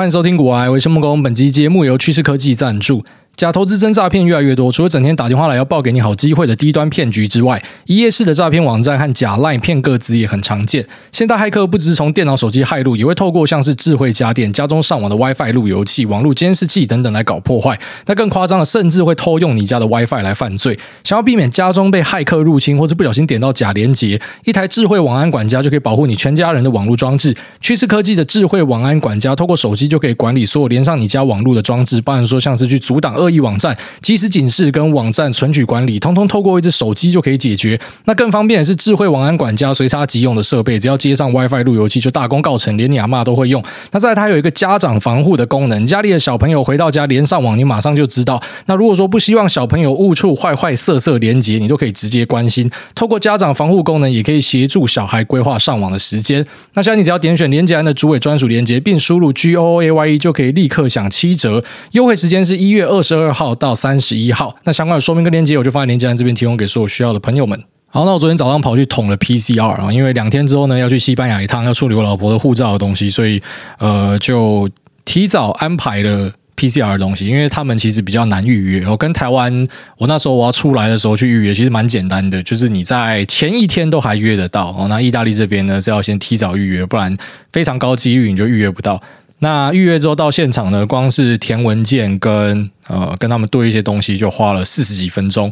[0.00, 1.18] 欢迎收听《古玩，我是孟工》。
[1.22, 3.04] 本期节目由趋势科技赞助。
[3.40, 10.84] 假投资真诈骗越来越多，除了整天打电话来要报给你好机会的低端骗局之外，一夜式的诈骗网站和假 LINE 骗个资也很常见。
[11.10, 17.80] 现代骇客不只是从电脑、手机骇入，也会透过像是智慧家电、家中上网的 WiFi 路由器、网络监视器等等来搞破坏。
[18.04, 20.78] 那更夸张的，甚至会偷用你家的 WiFi 来犯罪。
[21.02, 27.34] 想要避免家中被骇客入侵，或是不小心点到假连结，一台智慧网安管家就可以保护你全家人的网络装置。
[27.62, 33.76] 趋势科技的智慧网安管家，透过手机就可以管理所有连上你家网络的装置，包含说像是去阻挡恶意网站。
[34.00, 37.80] 即时警示跟网站存取管理，通通透过一只手机就可以解决。
[38.04, 43.62] 那更方便的是智慧网安管家随插即用的设备，只要接上 WiFi 路由器就大功告成，连你阿妈都会用。
[43.92, 48.42] 那再来它有一个家长防护的功能，家里的小朋友回到家连上网，你马上就知道。
[48.66, 52.70] 那如果说不希望小朋友误触坏坏色色连接，你都可以直接关心。
[52.94, 56.44] 透过家长防护功能，也可以协助小孩规划上网的时间。
[56.74, 61.62] 那现在你只要点选连接栏的主委专属连接，并输入 G O O A Y E，就可以立刻享七折。
[61.92, 67.62] 优惠时间是一月二十二二号到三十一号，那相关的说明跟链接我就放在链接栏这边，提供给所有需要的朋友们。
[67.92, 73.42] 好，那我昨天早上跑去捅了 PCR 啊，因为两天之后呢要去西班牙一趟，要处理我老婆的护照的东西，所以
[73.78, 74.70] 呃就
[75.04, 78.86] 提早安排了 PCR 的东西，因为他们其实比较难预约。
[78.86, 79.66] 我跟台湾，
[79.98, 84.68] 我那时候我要出来的时候去预约，其实蛮简单的，就是你在前一天都还约得到。
[84.78, 87.16] 哦，那意大利这边呢是要先提早预约，不然
[87.52, 89.02] 非常高几率你就预约不到。
[89.40, 95.50] 那预约之后到现场呢，光是填文件跟呃跟他们对一些东西就花了四十几分钟，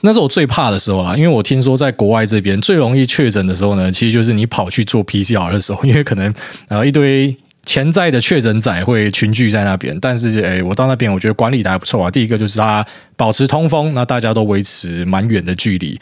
[0.00, 6.32] 那是我最怕的时候啦，因为我听说在国外这边最容易确诊的时候呢，其实就是你跑去做 PCR 的时候， 因为可能
[6.68, 9.98] 呃一堆潜在的确诊仔会群聚在那边。
[10.00, 12.10] 但是诶，我到那边我觉得管理的还不错啊。
[12.10, 15.98] 第一个就是他保持通风，那大家都维持蛮远的距离。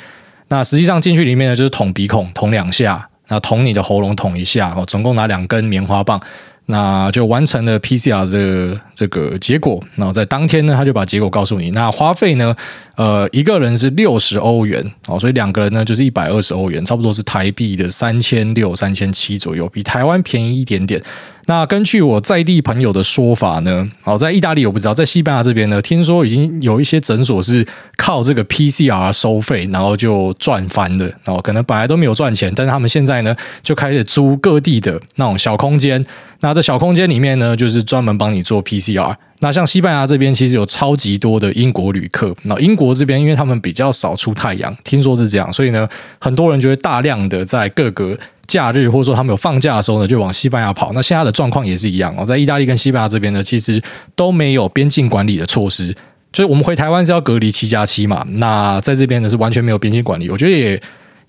[0.48, 6.20] 那实际上进去里面呢，就是捅鼻孔捅两下，那捅你的喉咙捅一下，哦，总共拿两根棉花棒。
[6.66, 11.70] 那就完成了 PCR 的这个结果，然后在当天呢，他就把结果告诉你。
[11.72, 12.54] 那花费呢，
[12.96, 21.02] 呃，一个人是六十欧元，哦，所以两个人呢就是一百二十欧元，差不多是台币的三千六、三千七左右，比台湾便宜一点点。
[21.46, 31.10] 那根据我在地朋友的说法呢，哦，在意大利我不知道，在西班牙这边呢，听说已经有一些诊所是靠这个 PCR 收费，然后就赚翻了。
[31.24, 36.04] 哦，可能本来都没有赚钱，但是他们现在呢就开始租各地的那种小空间。
[36.40, 39.16] 那这小空间里面呢，就是专门帮你做 PCR。
[39.42, 42.34] 那像西班牙这边其实有超级多的英国旅客。
[42.44, 45.86] 那英国这边因为他们比较少出太阳，听说是这样，所以呢，
[46.18, 48.18] 很多人就会大量的在各个。
[48.48, 50.92] 假日或者说他们有放假的时候呢，就往西班牙跑。
[50.92, 53.80] 那现在的状况也是一样哦，在意大利跟西班牙这边呢，其实
[54.14, 55.90] 都没有边境管理的措施，
[56.30, 58.26] 就是我们回台湾是要隔离七加七嘛。
[58.32, 60.78] 那在这边呢是完全没有边境管理，我觉得也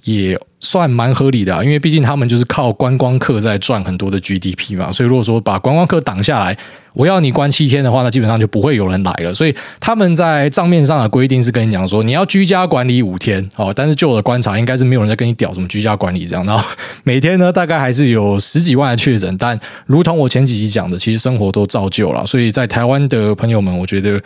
[0.04, 4.92] 也算蛮合理的啊，因为毕竟他们就是靠观光客在赚很多的 GDP 嘛。
[4.92, 6.58] 所以如果说把观光客挡下来，
[6.94, 9.34] 我要你关七天的话，那基本上就不会有人来了。
[9.34, 13.72] 所以他们在账面上的规定是跟你讲说，你要居家管理五天哦。
[13.76, 16.46] 但是就我的观察，应该是没有人在跟你屌什么居家管理这样。
[16.46, 16.64] 然后
[17.04, 19.38] 每天呢，大概还是有十几万的确诊。
[19.38, 22.26] 但如同我前几集讲的，其实生活都照旧了。
[22.26, 24.22] 所以在台湾的朋友们，我觉得。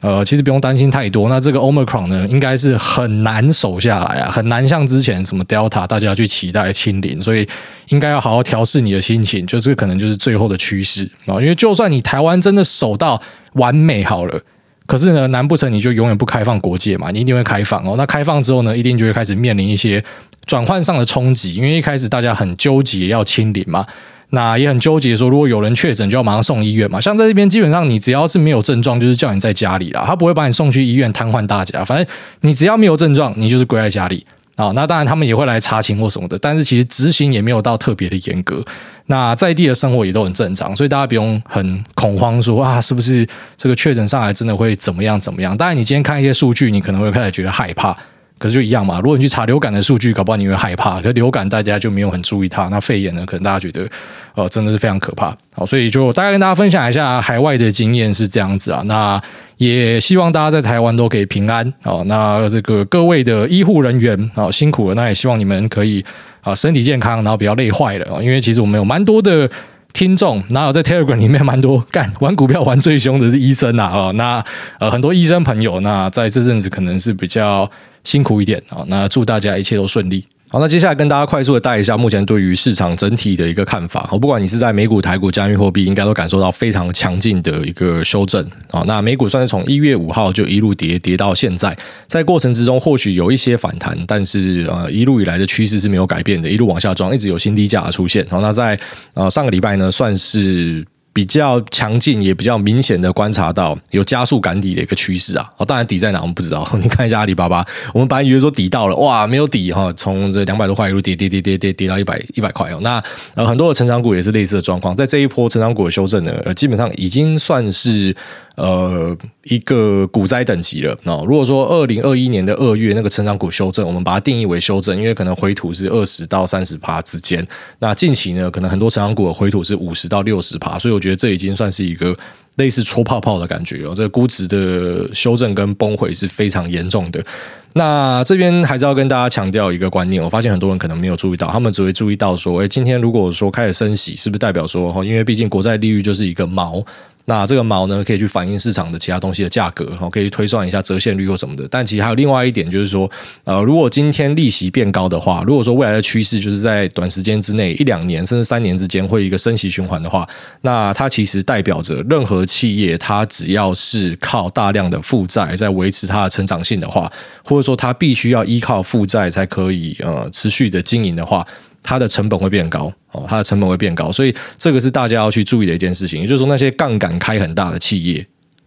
[0.00, 1.28] 呃，其实不用担心太多。
[1.28, 7.46] 那这个 Omicron 呢，应该是很难守下来啊，很难像之前什么 Delta 大家去期待清零，所以
[7.88, 11.34] 应该要好好调试你的心情，就这个可能就是最后的趋势啊。
[11.34, 13.20] 因为就算你台湾真的守到
[13.52, 14.40] 完美好了，
[14.86, 17.10] 可是呢，难不成你就永远不开放国界嘛？
[17.10, 17.94] 你一定会开放哦。
[17.98, 20.02] 那开放之后呢，一定就会开始面临一些
[20.46, 23.86] 转换上的冲击，因为一开始大家很纠结要清零嘛。
[24.30, 27.00] 那也很纠结，说如果有人确诊，就要马上送医院嘛。
[27.00, 31.84] 像在这边，基本上你只要是没有症状，就是叫你在家里啦，他不会把你送去医院瘫痪大家。
[31.84, 32.06] 反正
[32.42, 34.24] 你只要没有症状，你就是归在家里
[34.56, 34.70] 啊。
[34.74, 38.64] 那当然他们也会来查勤或什么的，但是其实执行也没有到特别的严格。
[39.06, 43.26] 那在地的生活也都很正常，所以大家不用很恐慌说，说啊，是不是
[43.56, 45.56] 这个确诊上来真的会怎么样怎么样？
[45.56, 47.96] 当然你今天看一些数据，你可能会开始觉得害怕。
[48.40, 50.96] 可是就一样嘛，如果你去查流感的数据，搞不好你会害怕。
[50.96, 53.86] 可是流感大家就没有很注意它，那肺炎呢，可能大家觉得，
[54.34, 55.36] 呃，真的是非常可怕。
[55.54, 58.82] 好，所以就大概跟大家分享一下海外的经验是这样子啊。
[58.86, 59.20] 那
[59.58, 61.70] 也希望大家在台湾都可以平安。
[61.82, 64.94] 哦，那这个各位的医护人员啊，辛苦了。
[64.94, 66.02] 那也希望你们可以
[66.40, 68.22] 啊身体健康，然后不要累坏了啊。
[68.22, 69.46] 因为其实我们有蛮多的
[69.92, 73.90] 听众，然后在 Telegram 里面蛮多干玩股票玩最凶的是医生啊。
[73.92, 74.44] 哦，那
[74.78, 77.70] 呃很多医生朋友，那在这阵子可能是比较。
[78.02, 78.82] 辛苦一点啊！
[78.86, 80.24] 那祝大家一切都顺利。
[80.52, 84.00] 好，那接下来跟大家快速的带一下目前对于市场整体的一个看法。
[84.20, 88.82] 不管你是在美股、台股、加密货币，应该都感受到非常强劲的一个修正啊。
[88.84, 98.26] 那美股算是从一月五号就一路跌跌到现在，在过程之中或许有一些反弹，但是呃一路以来的趋势是没有改变的，一路往下撞，一直有新低价的出现。
[98.28, 98.76] 好，那在
[99.14, 100.84] 呃上个礼拜呢，算是。
[101.20, 105.46] 比较强劲，也比较明显的观察到有加速赶底的一个趋势啊。
[105.58, 106.66] 哦，当然底在哪我们不知道。
[106.80, 107.62] 你看一下阿里巴巴，
[107.92, 112.78] 我们本来以为说底到了，哇，没有底哈，从这两百多块一路跌跌跌跌跌跌到一百一百块哦。
[112.80, 118.16] 那呃，很多的成长股也是类似的状况，在这一波成长股的修正呢，呃，基本上已经算是。
[118.60, 120.94] 呃，一个股灾等级了。
[121.04, 127.46] 那如果说二零二一年的二月那个成长股修正，我们把它定义为修正，因为可能回吐是二十到三十趴之间。
[127.78, 132.14] 那近期呢，可能很多成长股的回吐是五十到六十趴，所以我觉得这已经算是一个
[132.56, 133.94] 类似戳泡泡的感觉哦。
[133.96, 137.24] 这个估值的修正跟崩毁是非常严重的。
[137.72, 146.84] 那这边还是要跟大家强调一个观念，我发现很多人可能没有注意到，他们只会注意到说，哎，今天如果说开始升息，是不是代表说，因为毕竟国债利率就是一个锚。
[147.30, 151.64] 那这个锚呢，可以去反映市场的其他东西的价格，可以推算一下折现率或什么的。
[151.70, 153.08] 但其实还有另外一点，就是说，
[153.44, 160.28] 呃，如果今天利息变高的话，如果说未来的趋势就是在短时间之内一两年甚至三年之间会一个升息循环的话，
[160.62, 167.08] 那它其实代表着任何企业，它只要是靠大量的负债在维持它的成长性的话，
[167.44, 171.46] 或者说它必须要依靠负债才可以呃持续的经营的话。
[171.82, 176.20] 它的成本会变高哦，它的成本会变高，所以这个是大家要去注意的一件事情。
[176.20, 178.24] 也就是说，那些杠杆开很大的企业，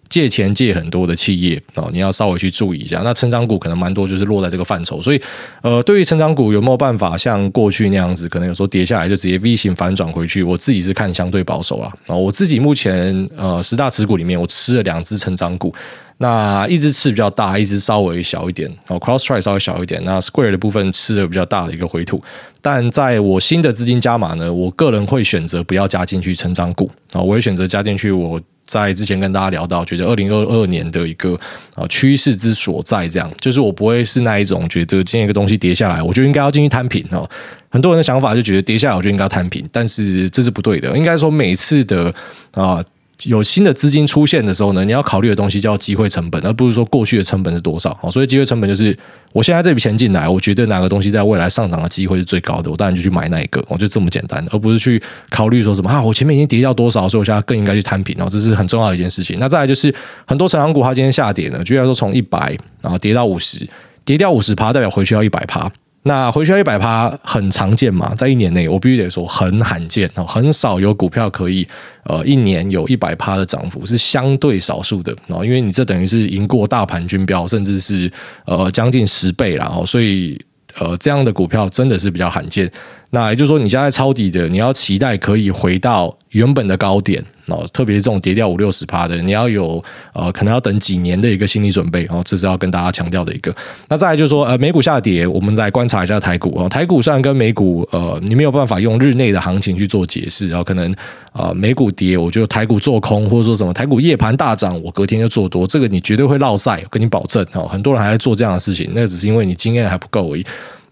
[0.09, 3.01] 借钱借很多的企业哦，你要稍微去注意一下。
[3.03, 5.01] 那成长股可能蛮多，就是落在这个范畴。
[5.01, 5.21] 所以，
[5.61, 10.43] 呃，对于成长股有没有办法像过去那样子，可能有时候跌下来就直接 V 型反转回去？
[10.43, 12.15] 我自己是看相对保守了啊。
[12.15, 15.73] 我自己目前呃十大持股里面，我吃了两只成长股。
[16.19, 18.99] 那一只吃比较大，一只稍微小一点哦。
[18.99, 22.23] cross try 稍微小一点，那 Square 的部分吃了比较大的一个回吐。
[22.61, 28.11] 但在我新的资金加码呢，我个人会选择不要加进去成长股啊，我会选择加进去。
[28.11, 31.37] 我在之前跟大家聊到，觉得二零二二年的一个
[31.75, 37.29] 啊趋势之所在，这样就是我不会是那一种觉得今天一个东西跌下来，我就应该要进去摊平哦。
[37.69, 40.95] 很多人的想法就觉得跌下来我就应该摊平，但是这是不对的。
[40.95, 42.13] 应该说每次的
[42.53, 42.81] 啊。
[43.25, 47.97] 有新的资金出现的时候呢，你要考虑的东西叫机会成本，而不是说过去的成本是多少。
[48.11, 48.97] 所以机会成本就是
[49.31, 59.37] 我现在这笔钱进来，我觉得哪个东西在未来上涨的机会是最高的，我当然就去买那一个，我就这么简单，而不是去考虑说什么啊，我前面已经跌掉多少，所以我现在更应该去摊平哦，这是很重要的一件事情。
[59.39, 59.93] 那再来就是
[60.25, 63.67] 很多成长股它今天下跌呢，居然说从一百然后跌到五十，
[64.03, 65.71] 跌掉五十趴，代表回去要一百趴。
[66.05, 71.65] 那回去一百趴很常见嘛，在一年内我必须得说很罕见哦，很少有股票可以
[72.03, 78.11] 呃一年有一百趴的涨幅，是相对少数的哦，因为你这等于是赢过大盘均标，甚至是
[78.45, 80.37] 呃将近十倍了哦，所以
[80.77, 82.69] 呃这样的股票真的是比较罕见。
[83.13, 89.83] 那也就是说，你现在抄底的，你要期待可以回到原本的高点哦，特别是这种跌掉五六十趴的，你要有
[90.13, 93.53] 呃，可能要等几年的一个心理准备哦，这是要跟大家强调的一个。
[93.87, 96.67] 那再来就是说，呃，美股下跌，我们来观察一下台股哦。
[96.67, 100.91] 台股虽然跟美股呃，你没有办法用日内的行情去做解释，然后可能
[101.33, 107.67] 啊、美股跌，我就台股做空，或者说什么台股夜盘大涨，我隔天就做多，这个你绝对会落赛，我跟你保证哦。
[107.67, 110.43] 很多人还在做这样的事情，那只是因为你经验还不够而已。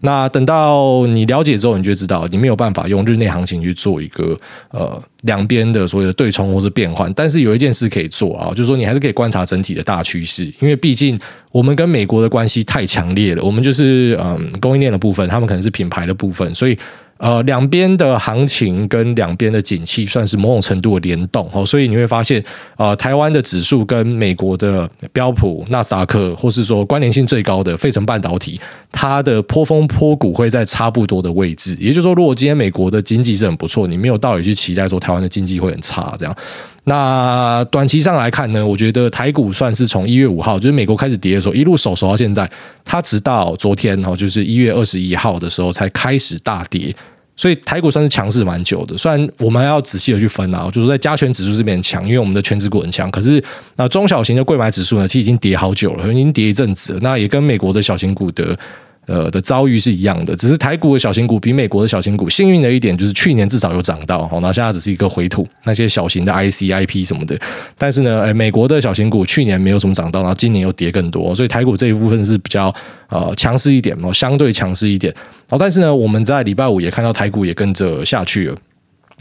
[0.02, 4.38] 那等到你了解之后，你就知道你没有办法用日内行情去做一个
[4.70, 11.16] 呃两边的所谓的对冲或是变换，但是有一件事可以做啊，就是说你还是可以观察整体的大趋势，因为毕竟
[11.50, 16.78] 我们跟美国的关系太强烈了，我们就是嗯供应链的部分，他们可能是品牌的部分，所以。
[17.22, 22.42] 呃，两边的行情跟两边的景气算是某种程度的联动哦，所以你会发现，
[22.76, 31.76] 呃，台湾的指数跟美国的标普、纳斯达克，或是说关联性最高的费城半导体，它的波峰波谷会在差不多的位置。
[31.78, 36.36] 也就是说，如果今天美国的经济是很不错，你没有道理去期待说台湾的经济会很差这样。
[36.84, 42.50] 那短期上来看呢，我觉得台股算是从一月五号，就是美国开始跌的时候，一路守守到现在，
[42.84, 46.92] 它直到昨天哈，就是一月二十一号的时候才开始大跌，
[47.36, 48.96] 所以台股算是强势蛮久的。
[48.96, 53.42] 虽然我们还要仔细的去分啊，就是在加权指数这边强，因为我们的权值股很强，可是
[53.76, 57.00] 那中小型的贵买指数呢，其实已经跌好久了，已经跌一阵子了。
[57.02, 58.56] 那也跟美国的小型股的。
[59.06, 67.38] 呃的遭遇是一样的，只是台股的小型股比美国的小型股幸运的一点就是去年至少有涨到，好，那现在只是一个回吐，那些小型的 IC、IP 什么的，
[67.76, 72.72] 但是呢，诶，美国的小型股去年没有什么涨到，然后今年又跌更多，所以台股这一部分是比较
[73.08, 75.12] 呃强势一点哦，相对强势一点，
[75.48, 78.56] 好，但是呢，我们在礼拜五也看到台股也跟着下去了，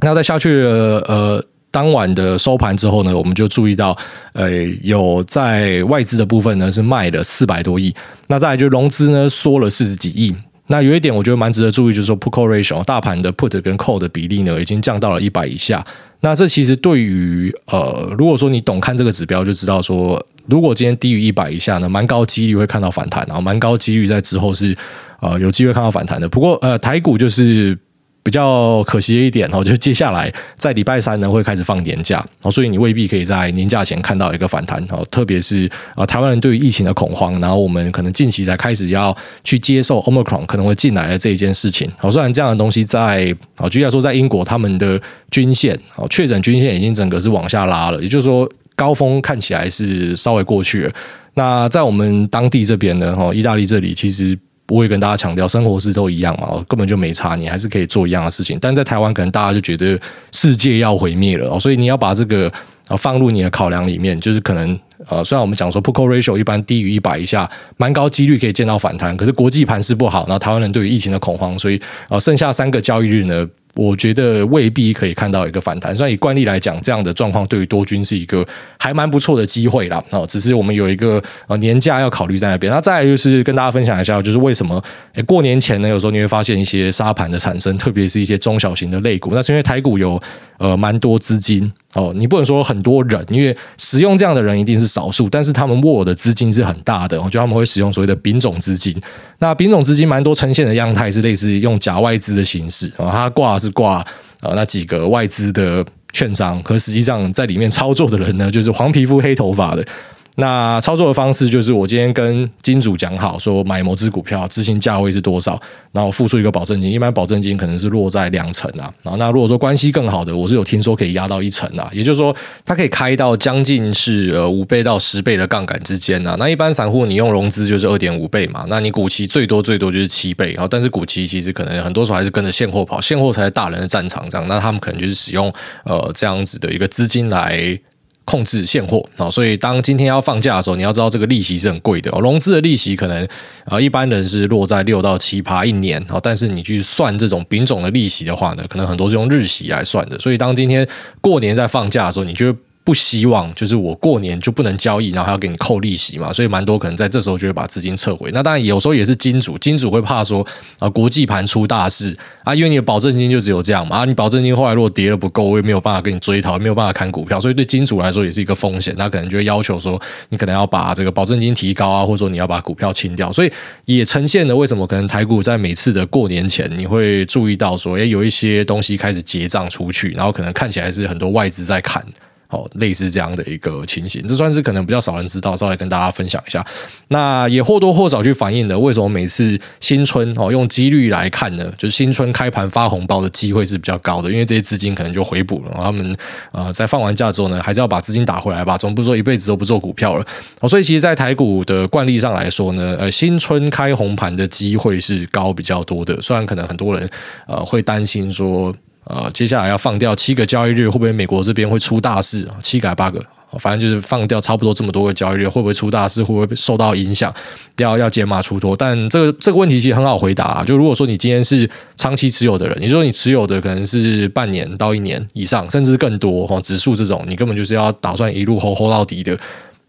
[0.01, 1.45] 那在下去了呃。
[1.71, 3.97] 当晚的收盘之后呢，我们就注意到，
[4.33, 4.51] 呃，
[4.83, 7.95] 有在外资的部分呢是卖了四百多亿，
[8.27, 10.35] 那再来就融资呢缩了四十几亿。
[10.67, 15.83] 那有一点我觉得蛮值得注意，就是说 put call ratio 大盘的 put 跟 call 的比例呢已经降到了一百以下。
[16.19, 24.75] 那这其实对于呃，如果说你懂看这个指标，就知道说，如果今天低于一百以下呢，蛮高几率会看到反弹，然后蛮高几率在之后是
[25.19, 26.27] 呃有机会看到反弹的。
[26.29, 27.77] 不过呃，台股就是。
[28.23, 35.03] 比较可惜的一点哦，就是接下来在礼拜三呢会开始放年假哦，所以你未必可以在年假前看到一个反弹哦。
[35.09, 41.91] 特别是啊，台湾人对于疫情的恐慌，然后我们可能近期才开始要去接受 Omicron 可能会进来的这一件事情。
[42.01, 45.01] 哦，虽然这样的东西在啊，举例来说，在英国他们的
[45.31, 50.93] 均线哦，确诊均线已经整个是往下拉了，也就是说高峰看起来是稍微过去了。
[51.33, 54.37] 那在我们当地这边呢，哈，意大利这里其实。
[54.71, 58.57] 我也跟大家强调生活是都一样嘛，根本就没差，你还是可以做一样的事情。
[58.61, 59.99] 但在台湾，可能大家就觉得
[60.31, 62.49] 世界要毁灭了，所以你要把这个
[62.97, 73.45] 放入你的考量里面，就是可能呃，虽然我们讲说 p u c o ratio 一般低于一百以下，蛮高几率可以见到反弹，可是国际盘势不好，那台湾人对于疫情的恐慌，所以呃，剩下三个交易日呢。
[73.75, 78.45] 我觉得未必可以看到一个反弹，所以以惯例来讲，这样的状况对于多军是一个
[78.77, 80.03] 还蛮不错的机会啦。
[80.11, 82.71] 哦，只是我们有一个呃年假要考虑在那边。
[82.71, 89.31] 那再来就是跟大家分享一下，就是为什么诶过年前呢，有时候你会发现一些沙盘的产生，特别是一些中小型的类股。
[89.33, 90.21] 那是因为台股有
[90.57, 91.71] 呃蛮多资金。
[91.93, 98.95] 哦，你不能说很多人，因为使用这样的人一定是少数，但是他们握的资金是很大的，我觉得他们会使用所谓的丙种资金。
[99.39, 104.05] 那丙种资金蛮多呈现的样态是类似用假外资的形式啊，它挂是挂
[104.41, 109.85] 呃那几个外资的券商，可实际上在里面操作的人呢，就是黄皮肤黑头发的。
[110.35, 115.61] 那操作的方式就是，我今天跟金主讲好，说买某只股票，执行价位是多少，
[115.91, 118.91] 然后付出一个保证金，一般保证金可能是落在两成啊。
[119.03, 122.33] 然后那如果说关系更好的，我是有听说可以压到一成啊，也就是说，
[122.65, 126.35] 它可以开到将近是呃五倍到十倍的杠杆之间啊。
[126.39, 134.47] 那一般散户你用融资就是二点五倍嘛，那你股期最多最多就是七倍，啊但是股期其实可能很多时候还是跟着现货跑，现货才是大人的战场这样。
[134.47, 135.51] 那他们可能就是使用
[135.83, 137.77] 呃这样子的一个资金来。
[138.25, 142.11] 控制现货啊，所以当今天要放假的时候，你要知道这个利息是很贵的。
[142.19, 143.27] 融资的利息可能
[143.65, 150.17] 啊，一般人是落在六到七趴一年啊，但是你去算这种丙种的利息的话呢，可能很多是用日息来算的。
[150.19, 150.87] 所以当今天
[151.19, 152.55] 过年在放假的时候，你就。
[152.83, 158.29] 不希望就是我过年就不能交易，然后还要给你扣利息嘛，所以蛮多可能在这时候就会把资金撤回。
[158.33, 160.45] 那当然有时候也是金主，金主会怕说
[160.79, 168.95] 啊，国际盘出大事啊，因为你的保证金就只有这样嘛，啊，你保证金后来如果跌了不够，我也没有办法给你追讨，没有办法看股票，所以对金主来说也是一个风险。
[168.97, 173.31] 他可能就会要求说，你可能要把这个保证金提高啊，或者说你要把股票清掉。
[173.31, 173.51] 所以
[173.85, 182.03] 也呈现了为什么可能台股在每次的过年前，你会注意到说，诶，有一些东西开始结账出去，然后可能看起来是很多外资在砍。
[182.51, 186.63] 哦，类似这样的一个情形，这算是可能比较少人知道，稍微跟大家分享一下。
[187.07, 195.71] 那也或多或少去反映了为什么每次新春哦，用几率来看呢，就是新春开盘发红包的机会是比较高的，因为这些资金可能就回补了。
[195.81, 196.15] 他们
[196.51, 200.25] 呃在放完假之后呢，还是要把资金打回来吧，总不说一辈子都不做股票了。
[200.59, 206.21] 哦，所以其实，在台股的惯例上来说呢，呃，新春开红盘的机会是高比较多的。
[206.21, 207.09] 虽然可能很多人
[207.47, 208.75] 呃会担心说。
[209.05, 212.47] 呃，接下来要放掉七个交易日，会不会美国这边会出大事？
[212.61, 213.19] 七个还八个，
[213.57, 216.21] 反正就是放掉差不多这么多个交易日，会不会出大事？
[216.21, 217.33] 会不会受到影响？
[217.77, 218.77] 要要减码出脱？
[218.77, 220.63] 但这个这个问题其实很好回答。
[220.63, 229.35] 就如果说你今天是长期持有的人，你说你持有的可能是半年到一年以上，甚至更多哈，指数这种，你根本就是要打算一路 hold hold 到底的。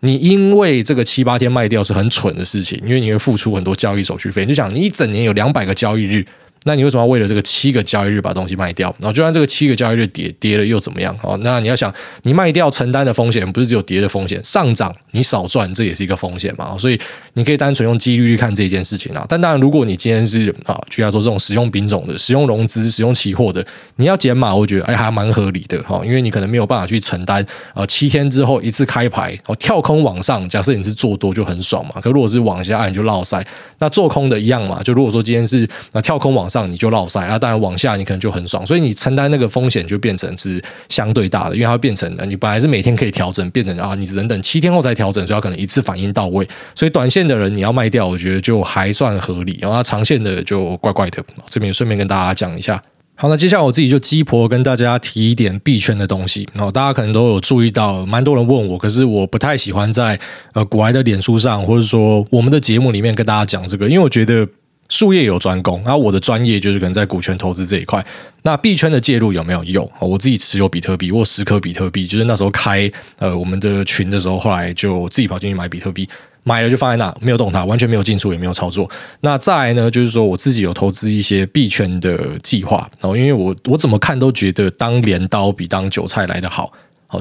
[0.00, 4.46] 你因为这个七八天卖掉是很蠢的事情，因为你会付出很多交易手续费。
[4.46, 6.26] 你就想，你一整年有两百个交易日。
[6.64, 8.94] 那你为什么要为了这个七个交易日把东西卖掉？
[8.98, 11.16] 然后就算这个七个交易日跌跌了又怎么样？
[11.22, 11.92] 哦，那你要想，
[12.22, 16.76] 你卖掉承担的风险不是只有跌的风险，上涨你少赚这也是一个风险嘛。
[16.78, 16.98] 所以
[17.34, 19.26] 你可以单纯用几率去看这件事情啊。
[19.28, 23.64] 但当然，如果你今天是啊，就像说这种使用品种的、使用融资、使用期货的，
[23.96, 32.00] 你要减码，我觉得哎还蛮合理的哈，因为你可能没有办法去承担啊七天之后一次开牌哦跳空往上，假设你是做多就很爽嘛。
[32.00, 33.44] 可如果是往下你就落赛，
[33.78, 34.82] 那做空的一样嘛。
[34.82, 37.26] 就如果说今天是啊跳空往上上你就落赛。
[37.26, 46.46] 啊当然，往下你可能就很爽，所以你承担那个风险就变成是相对大的，因为它会变成你本来是每天可以调整，变成啊，你只能等七天后才调整，所以它可能一次反应到位。
[46.74, 51.24] 所以短线的人你要卖掉，我觉得就还算合理，然后它长线的就怪怪的。
[51.48, 52.82] 这边顺便跟大家讲一下。
[53.14, 56.48] 好，那接下来我自己就鸡婆跟大家提一点币圈的东西。
[56.52, 60.18] 然后大家可能都有注意到，蛮多人问我，可是我不太喜欢在
[60.54, 64.46] 呃股癌的脸书上，或者说我们的节目里面跟大家讲这个，因为我觉得。
[64.92, 68.04] 术业有专攻，然后我的专业就是可能在股权投资这一块。
[68.42, 69.90] 那币圈的介入有没有用？
[69.98, 76.06] 我自己持有比特币，我十颗比特币，就是那时候开呃我们的群的时候，后来就自己跑进去买比特币，
[76.42, 78.86] 买了就放在那，没有动它，完全没有进出，也没有操作。
[79.22, 86.70] 那再来呢，就是说我自己有投资一些币圈的计划，然后因为我我怎么看都觉得当镰刀比当韭菜来得好。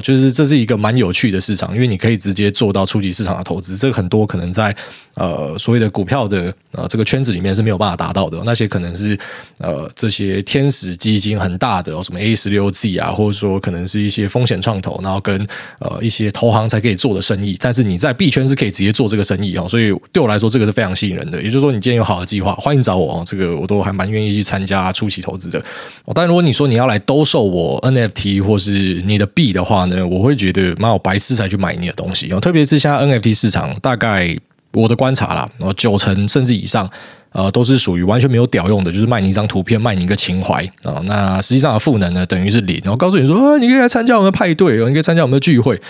[0.02, 3.76] 就是这是一个蛮有趣的市场，因为你可以直接做到初级市场的投资。
[3.76, 4.74] 这个很多可能在
[5.14, 8.40] 呃所谓的股票的呃这个圈子里面是没有办法达到的。
[8.44, 9.18] 那些可能是
[9.58, 15.46] 呃这些天使基金很大的，什么 A 十六 Z 啊，或者说可能是一些风险创投，然后跟
[15.78, 17.56] 呃一些投行才可以做的生意。
[17.60, 21.38] 但是你在币圈是可以直接做这个生意哦，所以对我来说这个是非常吸引人的。
[21.42, 25.58] 也就是说，你今天有好的计划，欢迎找我哦，这个我都还蛮愿意去参加初期投资的。
[26.04, 32.40] 哦，但如果你说你要来兜售我 NFT 或是你的币的话呢，我会觉得蛮有白痴才去买你的东西哦。
[32.40, 34.36] 特别是现在 NFT 市场，大概
[34.72, 36.88] 我的观察啦，然后，九成甚至以上，
[37.32, 41.00] 呃，都是属于完全没有屌用的，就是卖你一张图片，卖你一个情怀啊。
[41.04, 42.80] 那实际上的赋能呢，等于是零。
[42.84, 45.80] 然后告诉你说，啊，你可以来参加我们的派对哦，你可以参加我们的聚会。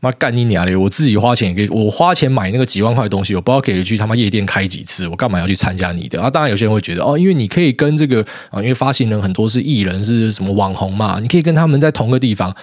[0.00, 0.76] 妈干你娘嘞！
[0.76, 6.28] 我自己花钱也可以，我花钱买那个几万块的东西，我不知道给一句他妈夜店开几次，我干嘛要去参加你的啊？
[6.28, 12.54] 当然有些人会觉得哦，因为你可以跟这个啊，因为发行人很多是艺人，是什么网红嘛，你可以跟他们在同个地方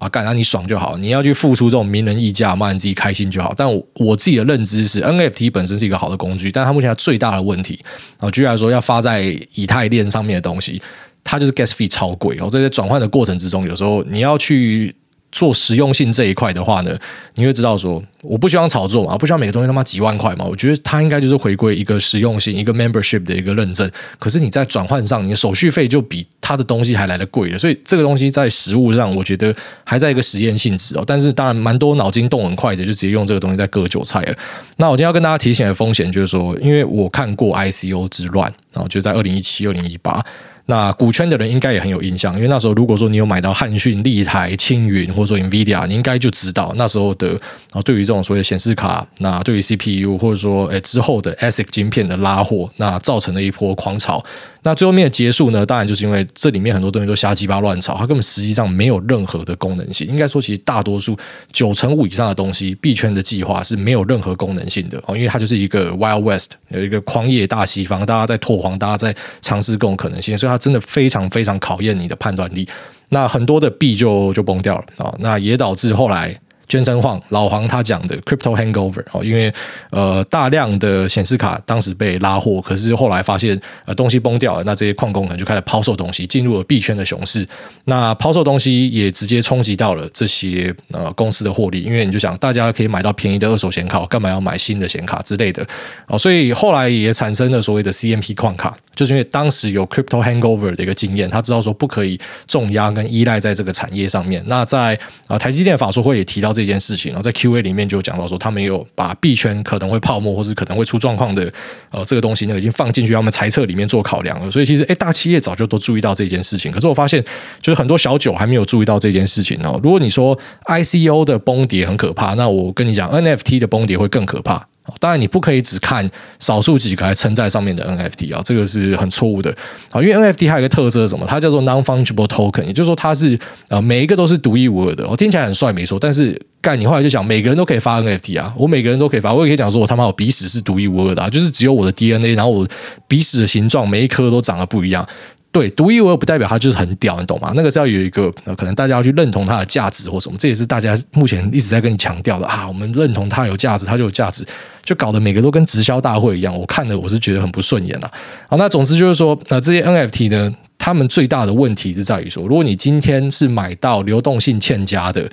[0.00, 0.96] 啊，干那你爽就好。
[0.96, 3.54] 你要去付出这种名人溢价，骂，你自己开心就好。
[3.56, 7.78] 但我我自己的认知是，NFT 本身是一个好的工具，但它目前最大的问题
[8.18, 9.22] 啊，居然说，要发在
[9.54, 10.82] 以太链上面的东西，
[11.22, 12.48] 它就是 gas fee 超贵哦。
[12.50, 14.92] 这些转换的过程之中，有时候你要去。
[15.32, 16.96] 做实用性这一块的话呢，
[17.36, 20.44] 你会知道说，我不希望炒作嘛，不希望每个东西他妈几万块嘛。
[20.44, 23.88] 我觉得它应该就是回归一个实用性，一个 membership 的一个认证。
[24.18, 27.58] 可是你在转换上，你的手续费就比它的东西还来得贵了。
[27.58, 31.04] 所以这个东西在实物上，我觉得还在一个实验性质哦。
[31.06, 34.34] 但是当然，蛮多脑筋动很快的，就直接用这个东西在割韭菜了。
[34.76, 40.24] 那我今天要跟大家提醒的风险就是说，因为我看过 ICO 之乱，然后就在二零一七、二零一八。
[40.70, 47.36] 那股圈的人应该也很有印象，因为那时候如果说你有买到汉讯、立台、青云或者说 NVIDIA，你应该就知道那时候的
[47.72, 54.22] 啊，对于这种所谓的显示卡，那对于 CPU 或者说诶之后的 ASIC 芯片的拉货，那造成了一波狂潮。
[54.62, 55.64] 那最后面的结束呢？
[55.64, 60.06] 当然就是因为这里面很多东西都瞎鸡巴乱炒，它根本实际上没有任何的功能性。
[60.06, 61.16] 应该说，其实大多数
[61.50, 72.68] 九成五以上的东西，币圈的计划是没有任何功能性的哦，因为它就是一个 Wild West，有一个狂野大西方，大家在拓荒，大家在尝试各种可能性，所以它真的非常非常考验你的判断力。
[73.08, 76.38] 那很多的币就就崩掉了啊，那也导致后来。
[76.70, 79.52] 捐生晃老黄他讲的 crypto hangover 哦，因为
[79.90, 87.46] 呃大量的显示卡当时被拉货，可是后来发现呃东西崩掉了，那这些矿工可能就开始抛售东西，进入了币圈的熊市。
[87.86, 95.66] 那抛售东西也直接冲击到了这些呃公司的获利，因为你就想大家可以买到便宜的二手显卡，干嘛要买新的显卡之类的
[96.06, 104.40] 哦，所以后来也产生了所谓的 CMP 矿卡，就是因为当时有 crypto hangover 的一个经验，他知道说不可以重压跟依赖在这个产业上面。
[104.46, 111.50] 那在啊台积电法说会也提到这这件事情，然后在 Q&A 里面就讲到说，他们有把币圈可能会泡沫或是可能会出状况的
[111.90, 114.50] 呃这个东西呢，已经放进去他们财测里面做考量了。
[114.50, 116.70] 所以其实诶大企业早就都注意到这件事情。
[116.70, 117.24] 可是我发现，
[117.62, 119.80] 就是很多小酒还没有注意到这件事情哦。
[119.82, 124.66] 如果你说 ICO 的崩跌很可怕，那我跟你讲 NFT 的崩跌会更可怕。
[124.98, 126.08] 当然，你不可以只看
[126.40, 129.54] 少数几个还撑在上面的 NFT 啊，这个是很错误的
[129.90, 130.02] 啊。
[130.02, 131.24] 因为 NFT 还有一个特色是什么？
[131.28, 135.06] 它叫做 Non-Fungible Token，也就是说它是呃每一个都是独一无二的。
[135.08, 135.96] 我听起来很帅，没错。
[136.00, 142.68] 但是干你后来就想，每个人都可以发 NFT 啊，我每个人都可以发，我也可以讲说我他妈我鼻屎是独一无二的，啊，就是只有我的 DNA，然后我
[143.08, 145.06] 鼻屎的形状每一颗都长得不一样。
[145.52, 147.52] 对，独一无二不代表它就是很屌，你懂吗？
[147.56, 152.68] 那个是要有一个，可能大家要去认同它的价值或什么，这也是大家目前一直在跟你强调的啊。
[152.68, 154.46] 我们认同它有价值，它就有价值，
[154.84, 156.56] 就搞得每个都跟直销大会一样。
[156.56, 158.08] 我看的我是觉得很不顺眼呐。
[158.48, 165.28] 好，那总之就是说，呃，这些 NFT 呢，他们最大的问题是在于说，如果你今天是买到流动性欠佳的，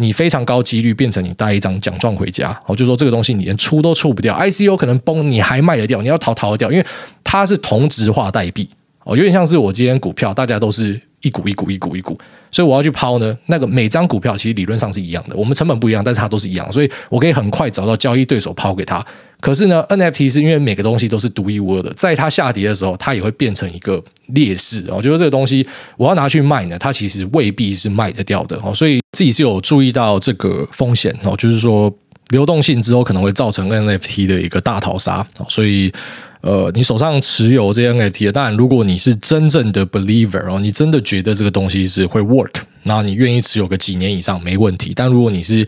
[0.00, 2.58] 你非常高几率变成你带一张奖状回家。
[2.66, 6.86] 哦，就说这个东西你连出都出不掉，ICO 可能崩，你还卖得掉，你要逃逃得掉，因为
[7.22, 8.68] 它是同质化代币。
[9.04, 12.18] 哦，有点像是我今天股票，大家都是一股一股一股一股，
[12.50, 13.36] 所以我要去抛呢。
[13.46, 19.04] 那个每张股票其实理论上是一样的，我们成本不一样，但是它都是一样，所以我可以很快找到交易对手抛给他。
[19.40, 24.84] 可是呢，NFT 是因为每个东西都是独一无二的，在它下跌的时候，它也会变成一个劣势。
[24.88, 28.74] 我觉得这个东西我要拿去卖呢，它其实未必是卖得掉的哦。
[28.74, 31.94] 所以自己是有注意到这个风险哦，就是说
[32.28, 35.26] 流动性之后可能会造成 NFT 的一个大逃杀。
[35.48, 35.92] 所以。
[36.42, 44.92] 呃，你手上持有这些 NFT 的，当然，如果你是真正的 believer 哦，你真的觉得这个东西是会 work，那你愿意持有个几年以上没问题。
[44.96, 45.66] 但如果你是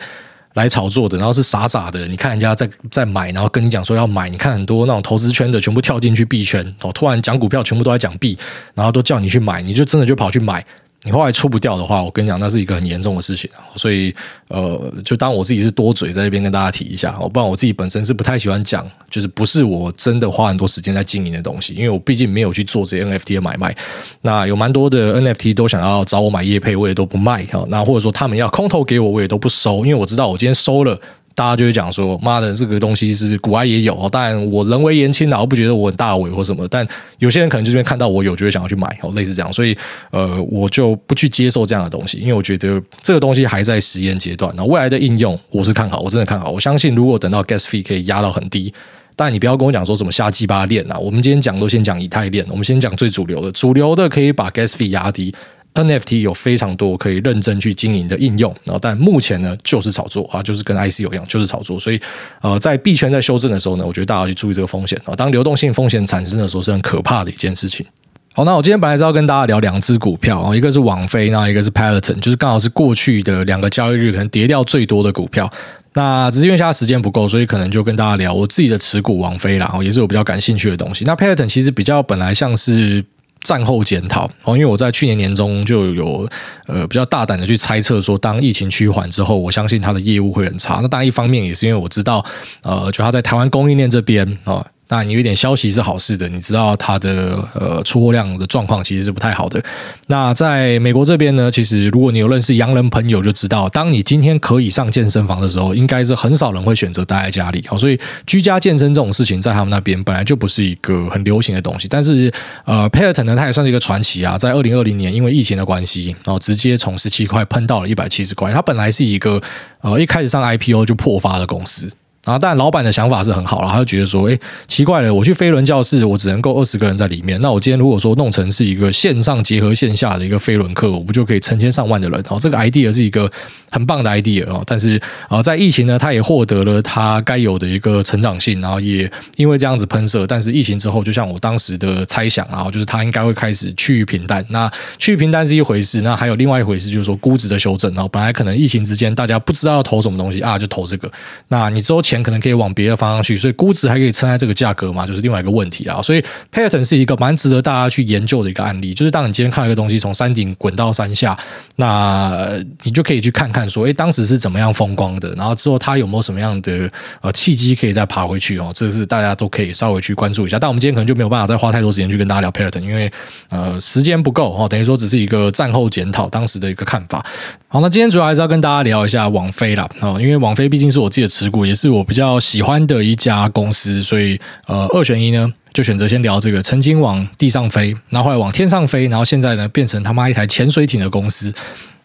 [0.55, 8.39] 来炒作的，然后是傻傻的，你看人家在在买，然后跟你讲说要买，你看很多那种投资圈的全部跳进去币圈哦，突然讲股票全部都在讲币，
[8.75, 10.65] 然后都叫你去买，你就真的就跑去买。
[11.05, 13.51] 你后来出不掉的话，我跟你讲，那是一个很严重的事情。
[13.75, 14.15] 所以，
[14.49, 17.19] 呃，就当我自己是多嘴，在那边跟大家提一下。
[17.21, 23.75] 我不然我自己本身是不太喜欢讲，就是不是我真的花很多时间在经营的东西，因为我毕竟没有去做这些 NFT 的买卖。
[24.21, 27.65] 那有蛮多的 NFT 都想要找我买业配，我也都不卖啊。
[27.69, 31.01] 那或者说他们要空投给我，我也都不收，因为我知道我今天收了。
[31.35, 36.67] 大家就会讲说：“妈的，这个东西是古埃也有。”但，我人微言轻的，我不觉得我很大伟或什么。
[36.69, 36.87] 但
[37.19, 39.53] 有些人可能就这边看到我有，就会想要去买哦，类似这样。
[39.53, 39.77] 所以，
[40.11, 44.53] 呃，我就不去接受这样的东西，因为我觉得这个东西还在实验阶段。
[44.57, 46.51] 那未来的应用，我是看好，我真的看好。
[46.51, 48.73] 我相信，如果等到 gas fee 可以压到很低，
[49.17, 50.99] 但你不要跟我讲说什么瞎鸡巴链啊。
[50.99, 55.35] 我们今天讲都先讲以太链，我们先讲最主流的，主流的可以把 gas fee 压低。
[55.75, 61.81] NFT 有非常多可以认真去经营的应用，然后但目前呢就是炒作啊，就是跟 ICO 一样，就是炒作。
[61.81, 61.99] 所以
[62.43, 65.15] 呃，在币圈在修正的时候呢，我觉得大家要去注意这个风险啊。
[65.15, 67.87] 当流动性风险产生的时候，是很可怕的一件事情。
[68.35, 75.51] 好，那我今天本来是要跟大家聊两只股票啊，一个是网飞，那一个是 Peloton，就是刚好是过去的两个交易日可能跌掉最多的股票。
[75.95, 81.05] 那只是因为现在时间不够，所以可能就跟大家聊我自己的持股网飞啦，也是我比较感兴趣的东西。
[81.07, 83.03] 那 Peloton 其实比较本来像是。
[83.43, 86.29] 战后检讨哦，因为我在去年年中就有
[86.67, 90.81] 呃比较大胆的去猜测说，当疫情趋缓之后，我相信他的业务会很差。
[90.83, 92.25] 那当然一方面也是因为我知道，
[92.63, 94.65] 呃，就他在台湾供应链这边啊。
[94.89, 99.63] 那你有一点消息是好事的，你知道它的呃出货量的状况其实是不太好的。
[100.09, 107.79] 那在美国这边呢，其实如果你有认识洋人朋友，就知道，当你今天可以上健身房的时候，应该是很少人会选择待在家里哦。
[107.79, 111.89] 所以居家健身这种事情，在他们那边本来就不是一个很流行的东西。
[111.89, 112.31] 但是
[112.67, 118.53] 呃，Peloton 呢，它也算是一个传奇啊，在二零二零年因为疫情的关系，然后直接从十七块喷到了一百七十块。
[118.53, 119.41] 它本来是一个
[119.81, 121.91] 呃一开始上 IPO 就破发的公司。
[122.25, 127.41] 然后，但老板的想法是很好了，他就觉得说，哎，奇怪了，我去飞轮教室，我只能够二十个人在里面。
[127.41, 132.25] 那我今天如果说弄成是一个线上结合线下的一个飞轮课，我不就可以成千上万的人？
[132.29, 133.29] 哦，这个 idea 是一个
[133.73, 134.63] 很棒的 idea 哦。
[134.65, 140.25] 但是啊，在疫情呢，他也获得了他该有的一个成长性，然后也因为这样子喷射。
[140.25, 144.47] 但是疫情之后，就像我当时的猜想啊，就是他应该会开始趋于平淡。
[144.51, 147.93] 那趋于平淡是一回事，那还有另外一回事，就是说估值的修正。
[147.95, 151.11] 然后本来可能疫情之间大家不知道要投什么东西啊，就投这个。
[151.49, 156.03] 那你之后钱可能可以往别的方向去，所以估值还可以撑在这个价格嘛，就是另外一个问题啊。
[156.03, 156.23] 所以
[156.53, 158.93] Peloton 是一个蛮值得大家去研究的一个案例。
[158.93, 161.39] 就是当你今天看一个东西从山顶滚到山下，
[161.77, 162.47] 那
[162.83, 166.91] 你就可以去看看说，哎，当时是怎么样风光的，然后之后它有没有什么样的
[167.23, 168.71] 呃契机可以再爬回去哦。
[168.75, 170.59] 这是大家都可以稍微去关注一下。
[170.59, 173.11] 但我们今天可能就没有办法再花太多时间去跟大家聊 Peloton，因为
[173.49, 177.25] 呃时间不够哦，等于说只是一个战后检讨当时的一个看法。
[177.69, 191.53] 好，那今天主要还是要跟大家聊一下网飞啦，哦，因为网飞毕竟是我自己的持股，也是我比较喜欢的一家公司，所以呃二选一呢，就选择先聊这个曾经往地上飞，然后后来往天上飞，然后现在呢变成他妈一台潜水艇的公司。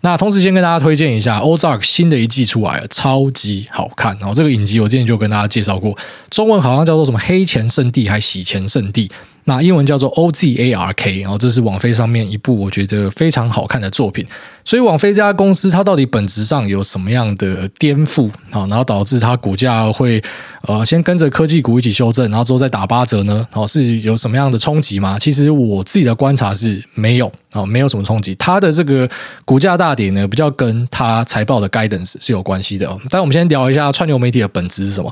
[0.01, 4.15] 那同时先跟大家推荐一下 Ozark 新的一季出来了，超级好看。
[4.19, 5.97] 然后这个影集我之前就跟大家介绍过，
[6.29, 9.09] 中文好像叫做什么黑钱圣地还洗钱圣地。
[9.49, 14.25] 那英文叫做 OZARK，然后这是网飞上面一部我觉得非常好看的作品。
[14.65, 18.67] 所以网飞这家公司它到底本质上有什么样的颠覆啊？
[18.67, 20.21] 然后导致它股价会
[20.63, 23.47] 呃先跟着科技股一起修正，然后之后再打八折呢？
[23.53, 25.17] 哦，是有什么样的冲击吗？
[25.17, 28.35] 其实我自己的观察是没有啊，没有什么冲击。
[28.35, 29.09] 它的这个
[29.45, 32.85] 股价大跌呢，比较跟它财报的 guidance 是有关系的。
[33.09, 35.09] 但我们先聊一下串流媒体的本质是什么？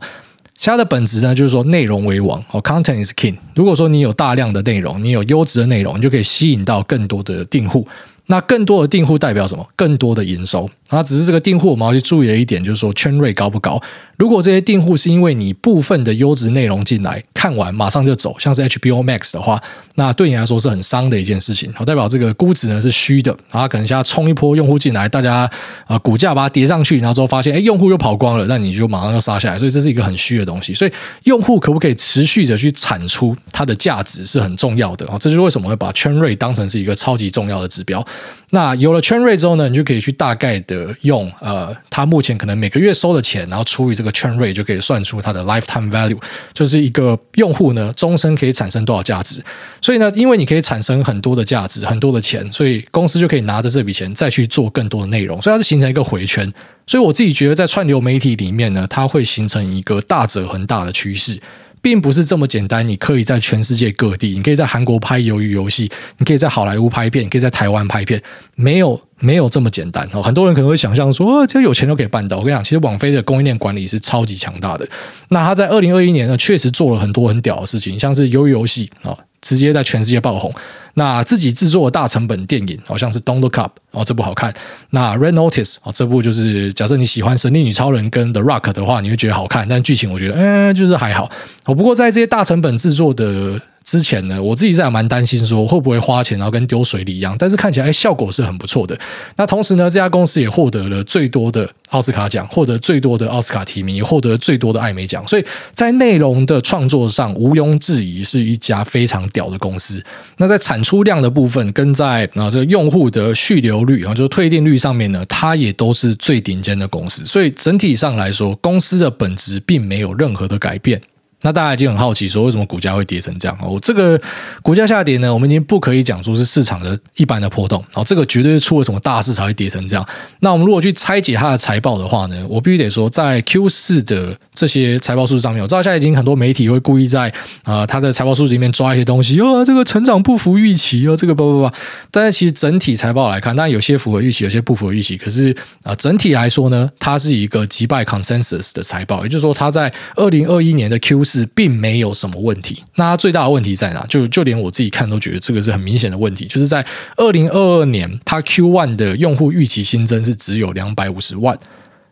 [0.57, 3.37] 它的本质呢，就是说内容为王哦，content is king。
[3.53, 7.87] 如果说你有大量的内容，你有优质的内容，你就可以吸引到更多的订户。
[8.27, 9.67] 那更多的订户代表什么？
[9.75, 10.67] 更多的营收。
[10.89, 13.81] 啊，只是这个订户我们要去注意的一点，就是说圈瑞高不高？
[14.17, 19.61] 如果这些订户是因为你部分的优质内容进来看完马上就走，像是 HBO Max 的话，
[19.95, 21.73] 那对你来说是很伤的一件事情。
[21.73, 25.49] 好，代表这个估值呢是虚的，然后可能现在冲一波用户进来，大家
[25.87, 30.73] 啊股价把它叠上去，然后之后发现哎用户又跑光了，那你就马上要杀下来，所以这是一个很虚的东西。
[30.73, 30.91] 所以
[31.23, 38.05] 用户可不可以持续的去产出它的价值是很重要的啊，这就是为什么会把圈瑞当成是一个超级重要的指标。
[38.51, 46.19] 那有了圈瑞之后呢，你就可以去大概的用呃，他目前可能每个月收的钱，然后除以这个圈瑞，就可以算出它的 lifetime value，
[46.53, 49.43] 就是一个用户呢终身可以产生多少价值。
[49.81, 56.51] 所以呢，因为你可以产生很多的价值，很多的钱，所以公司就可以拿着这笔钱再去做更多的内容，所以它是形成一个回圈。
[56.87, 61.39] 所以我自己觉得，在串流媒体里面呢，它会形成一个大折恒大的趋势。
[61.85, 68.19] 并不是这么简单，你可以在全世界各地，你可以在韩国拍鱿鱼游戏，你可以在好莱坞拍片，你可以在台湾拍片，
[68.55, 70.19] 没有没有这么简单哦。
[70.19, 72.37] 很多人可能会想象说，哦，这有钱就可以办到。
[72.37, 74.89] 我跟你讲，其实网飞的供应链管理是超级强大的。
[75.29, 79.15] 那他在二零二一年呢，确实做了很多很屌的事情，像是鱿鱼游戏啊。
[79.45, 80.51] 直接在全世界爆红。
[80.95, 84.51] 那自己制作的大成本电影，好像是《Don't Look Up》哦，这部好看。
[84.89, 89.67] 那《Red Notice》哦，这部就是假设你喜欢《神力女超人》跟《The Rock》的话，你会觉得好看。
[89.67, 91.29] 但剧情我觉得，嗯，就是还好。
[91.65, 98.97] 哦，不过在这些大成本制作的之前呢，我自己在蛮担心说会不会花钱然后跟丢水里一样，但是看起来效果是很不错的。
[99.37, 105.45] 那同时呢，这家公司也获得了最多的奥斯卡奖，获得最多的奥斯卡提名，也获得最多的艾美奖，所以
[105.75, 110.03] 在内容的创作上毋庸置疑是一家非常屌的公司。
[110.37, 117.23] 那在产出量的部分，跟在啊这个用户的续留率啊，就是退订率上面呢，它也都是最顶尖的公司。
[117.25, 120.99] 所以整体上来说，公司的本质并没有任何的改变。
[121.45, 123.55] 那大家已经很好奇，说为什么股价会跌成这样？
[123.61, 124.19] 哦，这个
[124.63, 130.03] 股价下跌呢，我们已经不可以讲说是市场的一般的波动，哦，这个绝对是出了什么大事才会跌成这样。
[130.39, 137.31] 那我们如果去拆解它的财报的话呢，我必须得说，在 Q 四的这些财报数字上面，我知道现在已经很多媒体会故意在
[137.61, 141.71] 啊它的财报数字里面抓一些东西，哦，这个成长不符预期，哦，这个不不不。
[142.09, 145.15] 但是其实整体财报来看，当然有些符合预期，有些不符合预期。
[145.15, 151.34] 可是啊，整体来说呢，它是一个击败 consensus 的财报，也就是说，它在二零二一年的 Q 四。
[151.39, 154.05] 是并没有什么问题，那它最大的问题在哪？
[154.07, 156.85] 就就连我自己看都觉得这个是很明显的问题，就是在
[157.17, 161.57] 二零二二年，它 Q one 的用户预期新增是只有两百五十万，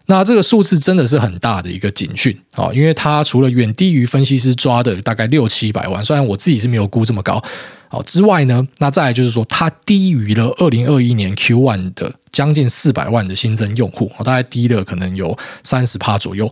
[0.08, 2.70] 那这个数字真的是很大的一个警讯啊！
[2.74, 7.42] 因为它除了远低于分析师抓的大概六七百万，虽然我自己是没有估这么高
[7.90, 16.52] 哦之外呢，那再来就是说，它低于了二零二一年 Q one 的将近四百万的新增用户，大概低了可能有三十趴左右。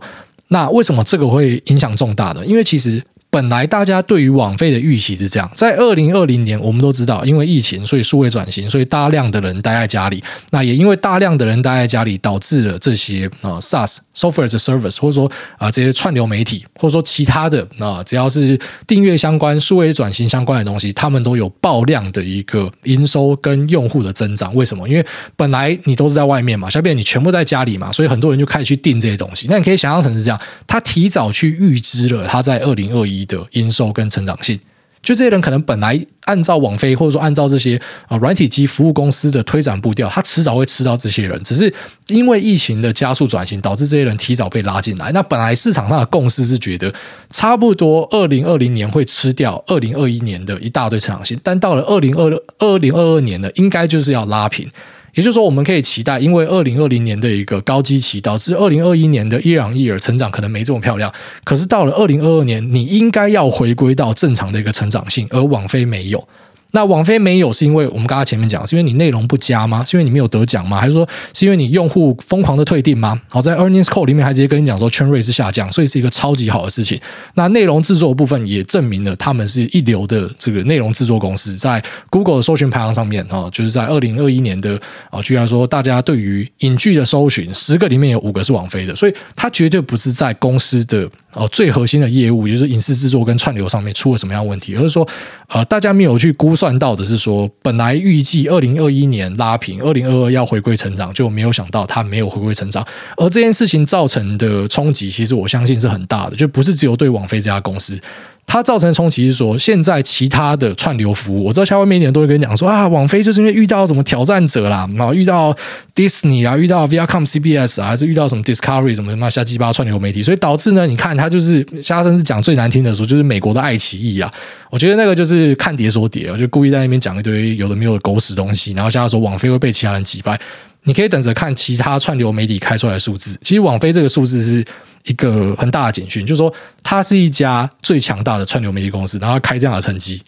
[0.52, 2.46] 那为什么这个会影响重大的？
[2.46, 3.02] 因为其实。
[3.32, 10.22] 本来大家对于网费的预期是这样，在二零二零年，我们都知道，因为疫情，所以数位转型，所以大量的人待在家里。
[10.50, 24.54] 那也因为大量的人待在家里，导致了这些啊 SaaS software as a service，或者说啊这些串流媒体，或者说其他的啊只要是订阅相关、数位转型相关的东西，他们都有爆量的一个营收跟用户的增长。
[24.54, 24.86] 为什么？
[24.86, 29.46] 因为本来你都是在外面嘛，下边你全部在家里嘛，所以很多人就开始去订这些东西。
[29.48, 33.22] 那你可以想象成是这样，他提早去预知了他在二零二一。
[33.22, 34.58] 的营收跟成长性，
[35.02, 41.74] 就这些人可能本来按照网飞或者说按照这些啊软体及服务公司的推展步调，他迟早会吃到这些人，只是
[42.06, 45.10] 因为疫情的加速转型，导致这些人提早被拉进来。
[45.12, 46.94] 那本来市场上的共识是觉得
[47.30, 54.68] 差不多二零二零年会吃掉二零二一年的一大堆成长性，但到了二零二二零二二年呢，应该就是要拉平。
[55.14, 61.12] 也就是说，我们可以期待，因为二零二零年的一个高基期，导致二零二一年的伊朗伊尔成长可能没这么漂亮。
[61.44, 66.26] 可是到了二零二二年，你应该要回归到正常的一个成长性，而网飞没有。
[66.72, 69.84] 那网飞没有，是因为我们刚刚前面讲，是因为你内容不佳吗？
[69.84, 70.80] 是因为你没有得奖吗？
[70.80, 73.20] 还是说是因为你用户疯狂的退订吗？
[73.28, 76.98] 好，在 earnings call 里面还直接跟你讲说圈瑞是下降，所以是一个超级好的事情。
[77.34, 84.80] 那内容制作部分也证明了他们是一流的这个内容制作公司，在 Google 的搜寻排行上面啊，就是在二零二一年的
[85.10, 95.06] 啊，居然说大家对于影剧的搜寻十个里面有五个是网飞的，所以它绝对不是在公司的哦最核心的业务，就是影视制作跟串流上面出了什么样问题，而是说
[95.48, 96.56] 呃大家没有去估。
[96.62, 102.86] 算到的是说，本来预计二零二一年拉平，二零二二要回归成长，就没有想到它没有回归成长。
[103.16, 107.98] 而这件事情造成的冲击，其实我相信是很大的，就不是只有对网飞这家公司。
[108.44, 115.56] 它造成的冲击是说，现在其他的串流服务，我知道，像外面一点都会跟你讲说啊，网飞就是因为遇到什么挑战者啦，然后遇到
[115.94, 124.30] Disney 啊，遇到 Viacom CBS 啊，还是遇到什么 Discovery 什么什么瞎鸡巴串流媒体，所以导致呢，你看它就是瞎生是讲最难听的说，就是美国的爱奇艺啊，
[124.68, 130.38] 我觉得那个就是看碟说碟，我就故意在那边讲一堆有的没有的狗屎东西，然后现在说网飞会被其他人击败，
[130.82, 134.62] 你可以等着看其他串流媒体开出来的数字，其实网飞这个数字是。
[135.04, 140.22] 一个很大的警讯，就是说它是一家最强大的串流媒体公司，然后开这样的成绩，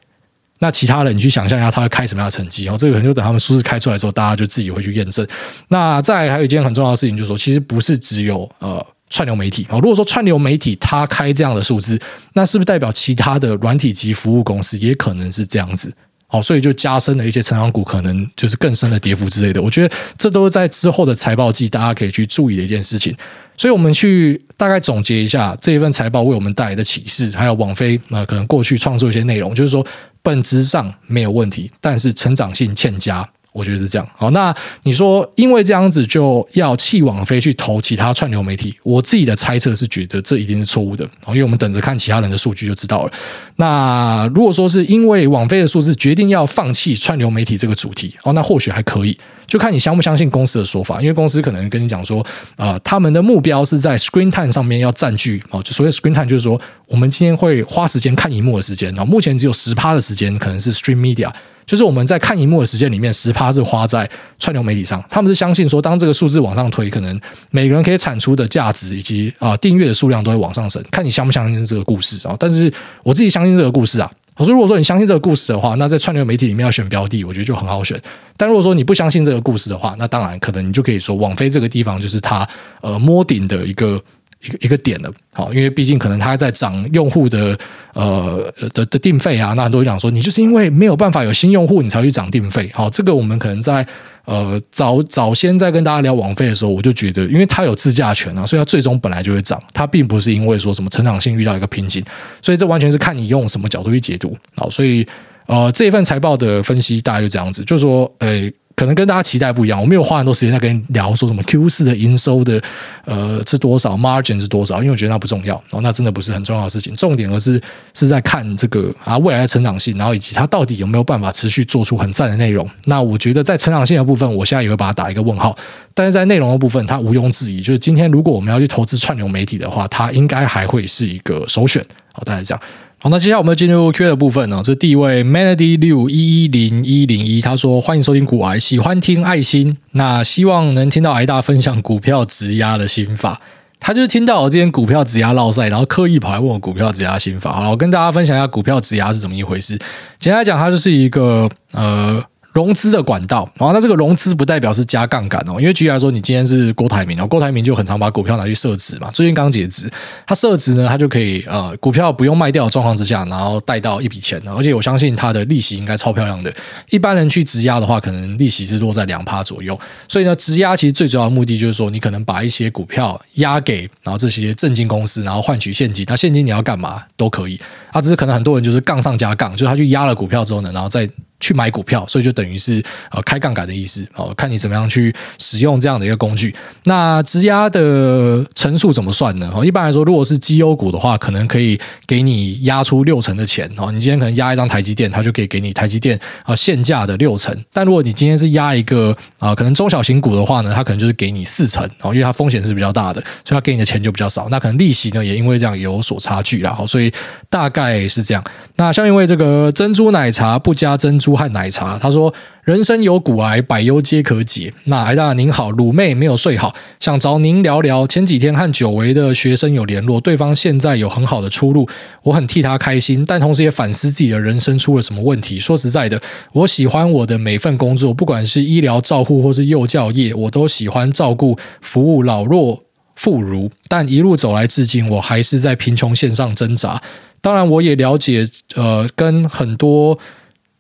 [0.59, 2.65] 那其他人你去想象一下，他会开什么样的成绩？
[2.65, 5.27] 然后这个可能就等他们数字开出来之后，大家就自己会去验证。
[5.69, 9.75] 那再还有一件很重要的事情，就是说其实不是只有呃串流媒体啊。
[9.79, 12.01] 如果说串流媒体它开这样的数字，
[12.33, 15.93] 那是不是代表其他的软体及服务公司也可能是这样子？
[16.27, 19.63] 好，所以就加深了一些成长股可能就是更深的跌幅之类的。
[19.63, 23.15] 我觉得这都是在之后的财报季大家可以去注意的一件事情。
[23.57, 29.85] 所以我们去大概总结一下这一份财报为我们带来的启示，还有网飞那可能过去创作一些内容，就是说
[30.23, 33.29] 本质上没有问题，但是成长性欠佳。
[33.53, 34.05] 我觉得是这样。
[34.17, 38.75] 好，那你说因为这样子就要弃网飞去投其他串流媒体？
[38.83, 41.09] 我自己的猜测是觉得这一定是错误的。
[41.29, 43.13] 因为我们等着看其他人的数据就知道了。
[43.55, 49.17] 那如果说是因为网飞的数字决定要放弃串流媒体这个主题，哦，那或许还可以。
[49.55, 61.31] 就看你相不相信公司的说法，因为公司可能跟你讲说，呃，他们的目标是在 screen time 上面要占据哦，就所谓 screen time 就是说，我们今天会花时间看荧幕的时间，然后目前只有十趴的时间可能是 stream media，
[61.65, 67.21] 就是我们在看荧幕的时间里面十趴是花在串流媒体上，他们是相信说，当这个数字往上推，可能
[67.53, 72.35] 每个人可以产出的价值以及啊订阅的数量都会往上升，看你相不相信这个故事啊？
[72.41, 72.73] 但是
[73.05, 74.11] 我自己相信这个故事啊。
[74.37, 78.01] 我说如果说你相信这个故事的话，那在串流媒体里面要选标的，我觉得就很好选。
[78.37, 82.49] 但如果说你不相信这个故事的话，那当然可能你就可以说网飞这个地方就是它
[82.81, 84.03] 呃摸顶的一个。
[84.45, 87.59] 一个一个点了，好，因为毕竟可能它在涨用户的
[87.95, 93.87] 呃的的定费啊，那很多人讲说，你就是因为没有办法有新用户，你才去涨定费，好，这个我们可能在
[94.27, 102.05] 呃早早先在跟大家聊网费的时候，我就觉得，因为它有自驾权啊，所以它最终本来就会涨，它并不是因为说什么成长性遇到一个瓶颈，
[102.43, 105.07] 所以这完全是看你用什么角度去解读，好，所以
[105.47, 108.53] 呃这一份财报的分析大概就这样子，就是说，诶。
[108.77, 112.61] 可能跟大家期待不一样，我没有花很多时间在跟你聊说什么 Q 四的营收的
[113.05, 116.95] 呃是多少，margin 是多少，因为我觉得那不重要，哦，那真的不是很重要的事情。
[116.97, 117.61] 重点而是
[117.95, 122.69] 是在看这个啊未来的成长性，然后以及它到底有没有办法持续做出很赞的内容。
[122.87, 125.57] 那我觉得在成长性的部分，我现在也会把它打一个问号。
[125.95, 131.85] 但是在内容的部分，它毋庸置疑，就是今天如果我们要去投资串流媒体的话，它应该还会是一个首选。
[132.13, 132.61] 好，大家这样。
[133.05, 134.63] 好，那接下来我们进入 Q 的部分呢。
[134.65, 143.43] 这是第一位 Melody 六一一零一零一，他说：“欢迎收听股癌，喜欢听爱心，那希望能听到癌大分享股票质押的心法。”
[143.79, 147.53] 他就是听到我这边股票质押落赛，然后刻意跑来问我股票质押心法。
[147.53, 149.79] 好了，我跟大家分享一下股票质押是怎么一回事。
[150.19, 152.25] 简单来讲，它就是一个呃。
[152.55, 159.91] 融资的管道，然后那这个融资不代表是加杠杆哦，因为举例来说，你今天是郭台铭哦，郭台铭就很常把股票拿去设值嘛，最近刚解职，
[160.25, 166.55] 他设值呢，他就可以呃，股票不用卖掉的状况之下，然后贷到一笔钱，而且我相信他的利息应该超漂亮的。
[166.91, 181.11] 一般人去质押的话，可能利息是落在两趴左右，所以呢，质押其实最主要的目的就是说，你可能把一些股票押给然后这些证金公司，然后换取现金，那现金你要干嘛都可以，啊，只是可能很多人就是杠上加杠，就是他去押了股票之后呢，然后再。
[181.45, 186.55] 去买股票，所以就等于是呃开杠杆的意思哦，看你怎么样去使用这样的一个工具。
[186.85, 189.53] 那质押的乘数怎么算呢？
[189.55, 193.93] 哦，一般来说，如果是绩优股的话，可能可以给你押出六成的钱哦。
[193.93, 197.55] 你今天可能押一张台积电，它就可以给你台积电啊现价的六成。
[197.75, 204.49] 但如果你今天是押一个啊可能中小型股的话呢，它可能就是给你四成哦，因为它风险是比较大的，所以它给你的钱就比较少。
[204.51, 206.73] 那可能利息呢也因为这样有所差距啦。
[206.73, 207.13] 好，所以
[207.51, 208.43] 大概是这样。
[208.77, 211.34] 那像因为这个珍珠奶茶不加珍珠。
[211.35, 212.33] 和奶茶，他说
[212.65, 218.07] ：“人生有骨癌，百忧皆可解。”那癌大您好，鲁妹没有睡好，想找您聊聊。
[218.07, 221.89] 前几天和久违的学生有联络，对方现在有很好的出路，
[222.23, 225.59] 我很替他开心，但同时也反思自己的人生出了什么问题。
[225.59, 226.21] 说实在的，
[226.53, 232.83] 我喜欢我的每份工作，不管是医疗照护或是幼教业，我都喜欢照顾、服务老弱
[233.15, 233.71] 妇孺。
[233.89, 237.03] 但一路走来至今，我还是在贫穷线上挣扎。
[237.41, 240.19] 当然，我也了解，呃，跟很多。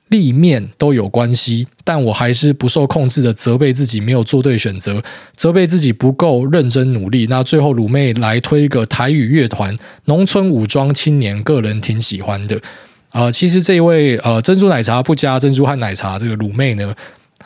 [0.08, 5.02] 立面都有关系，但我还是不受控制的责备自己没有做对选择，
[5.34, 7.26] 责备自己不够认真努力。
[7.28, 12.60] 那最后鲁妹来推一个台语乐团，农村武装青年，个人挺喜欢的。
[13.12, 16.94] 呃，其实这一位呃珍珠奶茶不加珍珠和奶茶这个鲁妹呢，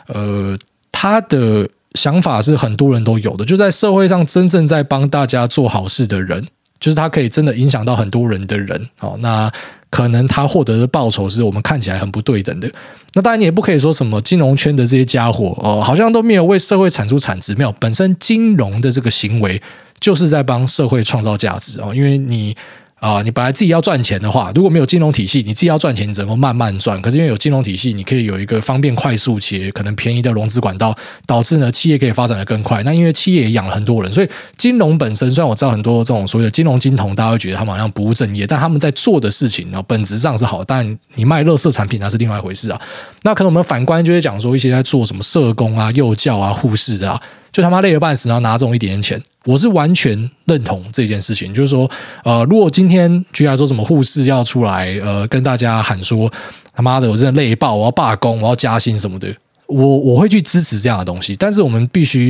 [0.07, 0.57] 呃，
[0.91, 6.47] 她的想法是很多人都有的，就在社会上真正在帮大家做好事的人，
[6.79, 8.89] 就是他可以真的影响到很多人的人。
[8.99, 9.51] 哦，那。
[9.91, 12.71] 可能他获得的报酬是我们看起来很不对等的。
[13.15, 17.55] 那当然，你也不可以说什么金融圈的这些家伙哦，好像都没有为社会产出产值。
[17.55, 19.59] 没有，本身金融的这个行为
[19.99, 22.55] 就是在帮社会创造价值哦，因为你。
[22.99, 27.01] 啊、你本来自己要赚钱的话，如果没有金融体系，你自己要赚钱，你只能够慢慢赚。
[27.01, 30.93] 可是因为有金融体系，你可以有一个方便、快速且可能便宜的融资管道，
[31.25, 32.83] 导致呢企业可以发展的更快。
[32.83, 40.63] 那因为企业也养了很多人，所以金融本身虽然我知道很多这种所谓的金融金童，大家会觉得他们好像不务正业，但他们在做的事情呢，本质上是好。
[40.65, 42.81] 但你卖垃圾产品那是另外一回事啊。
[43.23, 47.21] 那可能我们反观就会讲说一些在做什么社工啊、幼教啊、护士啊。
[47.51, 51.53] 就他妈累了半死，然后拿这种一点点钱，我是完全认同这件事情。
[51.53, 51.89] 就是说，
[52.23, 56.31] 呃，如果今天居然说什么护士要出来，呃，跟大家喊说
[56.73, 59.33] 他妈的，我真的累爆，我要罢工，我要加薪什么的，
[59.67, 61.35] 我我会去支持这样的东西。
[61.35, 62.27] 但是我们必须，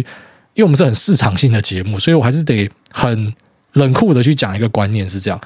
[0.53, 3.33] 因为我们是很市场性的节目，所以我还是得很
[3.73, 5.39] 冷酷的去讲一个观念是这样。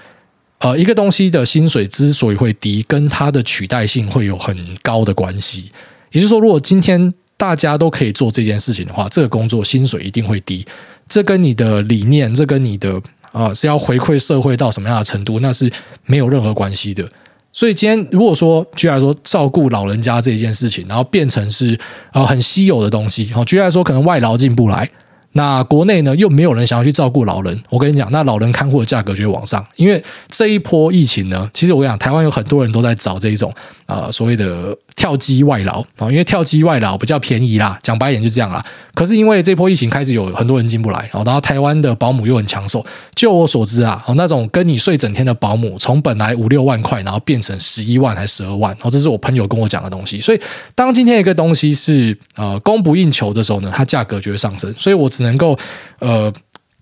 [0.59, 5.71] 呃，一个东西的薪水之所以会低，跟它的取代性会有很高的关系。
[6.11, 10.65] 也就是说，如果今天大家都可以做这件事情的话，这个工作薪水一定会低。
[11.09, 13.01] 这跟你的理念，这跟你的
[13.33, 15.69] 啊、是要回馈社会到什么样的程度，那是
[16.05, 17.05] 没有任何关系的。
[17.51, 21.77] 所以今天如果说居然说，照顾老人家这件事情，然后变成是
[22.11, 24.89] 啊、很稀有的东西，哦，居然说，可能外劳进不来，
[25.33, 27.61] 那国内呢，又没有人想要去照顾老人。
[27.69, 33.53] 我跟你讲，那老人看护的价格就会往上，因为这一波疫情呢，其实我跟你讲，台湾有很多人都在找这一种
[33.87, 38.63] 呃所谓的跳机外劳啊，因为跳机外劳比较便宜啦，讲白一点就这样啦。
[38.93, 42.85] 可是因为这波疫情开始有很多人进不来，然后台湾的保姆又很抢手。
[43.15, 50.19] 就我所知啊，哦那种跟你睡整天的保姆，从本来五六万块，然后变成十一万还十二万，哦，这是我朋友跟我讲的东西。
[50.19, 50.39] 所以
[50.75, 54.71] 当今天一个东西是呃供不应求的时候呢，它价格就会上升。
[54.77, 55.57] 所以我只能够
[55.99, 56.31] 呃。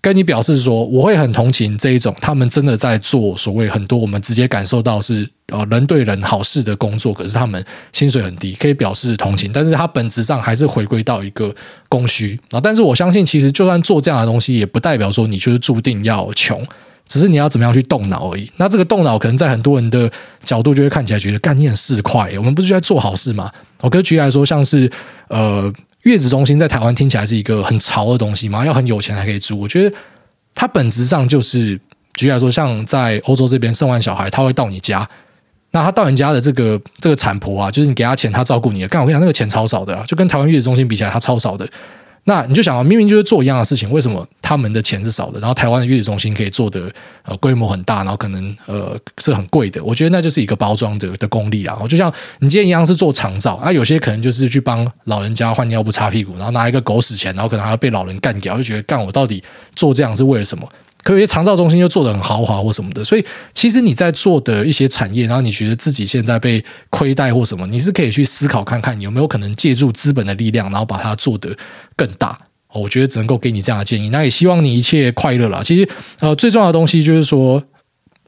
[0.04, 7.64] 跟你表示说，我会很同情这一种，他们真的在做所谓很多我们直接感受到是呃人对人好事的工作，可是他们
[7.94, 11.54] 薪水很低，可以表示同情，但是它本质上还是回归到一个
[11.88, 12.60] 供需啊。
[12.60, 16.66] 但是我相信，其实就算做这样的东西，也不代表说你就是注定要穷，
[17.06, 18.52] 只是你要怎么样去动脑而已。
[18.58, 20.12] 那这个动脑，可能在很多人的
[20.44, 23.52] 角度就会看起来觉得，干你很市侩，我们不是在做好事吗？
[23.82, 24.92] 我跟举例来说，像是
[25.28, 25.72] 呃。
[26.04, 29.60] 月子中心在台湾听起来是一个很潮的东西嘛，要很有钱才可以住。
[29.60, 29.96] 我觉得
[30.56, 31.80] 它本质上就是，
[32.14, 35.08] 举例来说，像在欧洲这边生完小孩，他会到你家，
[35.72, 38.88] 那他到你家的这个这个产婆啊，就是你给他钱，他照顾你的。
[38.88, 41.68] 干，我跟你讲，那个钱超少的，就跟台湾月子中心比起来，他超少的。
[42.26, 45.40] 那你就想啊，明明就是做一样的事情，为什么他们的钱是少的？
[45.40, 46.92] 然后台湾的月子中心可以做的
[47.24, 49.84] 呃规模很大，然后可能呃是很贵的。
[49.84, 51.78] 我觉得那就是一个包装的 的功力啊。
[51.90, 59.44] 就像你今天一样是做长照，啊有些可能就是去帮老人家换尿布、擦屁股，然后拿一个狗屎钱，然后可能还要被老人干掉，就觉得干我到底
[59.76, 60.68] 做这样是为了什么？
[61.04, 71.56] 可有些长照中心就做得很豪华或什么的，所以其实你在做的一些产业，然后你觉得自己现在被亏待或什么，你是可以去思考看看有没有可能借助资本的力量，然后把它做得
[71.96, 72.38] 更大。
[72.74, 75.62] 我觉得只能够给你这样的建议，那也希望你一切快乐啦。
[75.62, 75.90] 其实
[76.20, 77.62] 呃，最重要的东西就是说，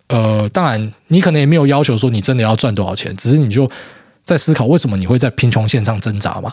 [0.08, 3.72] 呃，当然你可能也没有要求说你真的要赚多少钱，只是你就
[4.26, 6.52] 在思考为什么你会在贫穷线上挣扎嘛。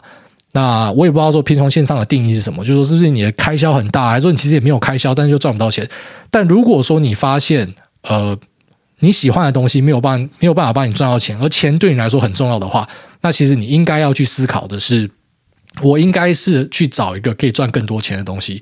[0.53, 5.89] 那我也不知道说贫穷线上的定义是什么，就是说是不是你的开销很大，还是说你其实也没有开销，但是就赚不到钱？
[6.29, 7.73] 但如果说你发现
[8.03, 8.37] 呃
[8.99, 12.89] 你喜欢的东西没有办没有办法帮你赚到钱，而钱对你来说很重要的话，
[13.21, 15.09] 那其实你应该要去思考的是，
[15.83, 18.61] 我应该是去找一个可以赚更多钱的东西。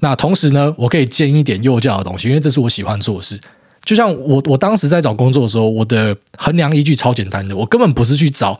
[0.00, 3.40] 那同时呢，我可以兼一点幼教的东西，因为这是我喜欢做的事。
[3.84, 8.58] 就像我我当时在找工作的时候，我的衡量依据超简单的，我根本不是去找。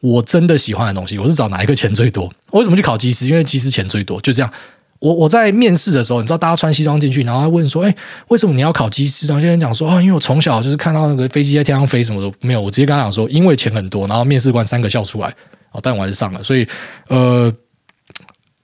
[0.00, 2.32] 我真的喜欢的东西，我是找哪一个钱最多？
[2.50, 3.26] 我为什么去考机师？
[3.26, 4.52] 因为机师钱最多，就这样。
[5.00, 7.94] 我我在面试的时候，你知道，大家穿西装进去，然后他问说：“哎，
[8.28, 15.28] 为什么你要考机师？”然后有人讲说：“啊，因为我从小就是看到那个飞机在天上飞，什么都没有。”我直接跟他讲说：“因为钱很多。”然后面试官三个笑出来，
[15.70, 16.42] 哦，但我还是上了。
[16.42, 16.66] 所以，
[17.06, 17.52] 呃，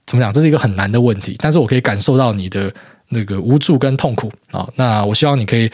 [0.05, 0.33] 怎么讲？
[0.33, 2.73] 这是一个很难的问题，但是我可以感受到你的
[3.07, 4.67] 那个无助跟痛苦啊。
[4.75, 5.71] 那我希望你可以。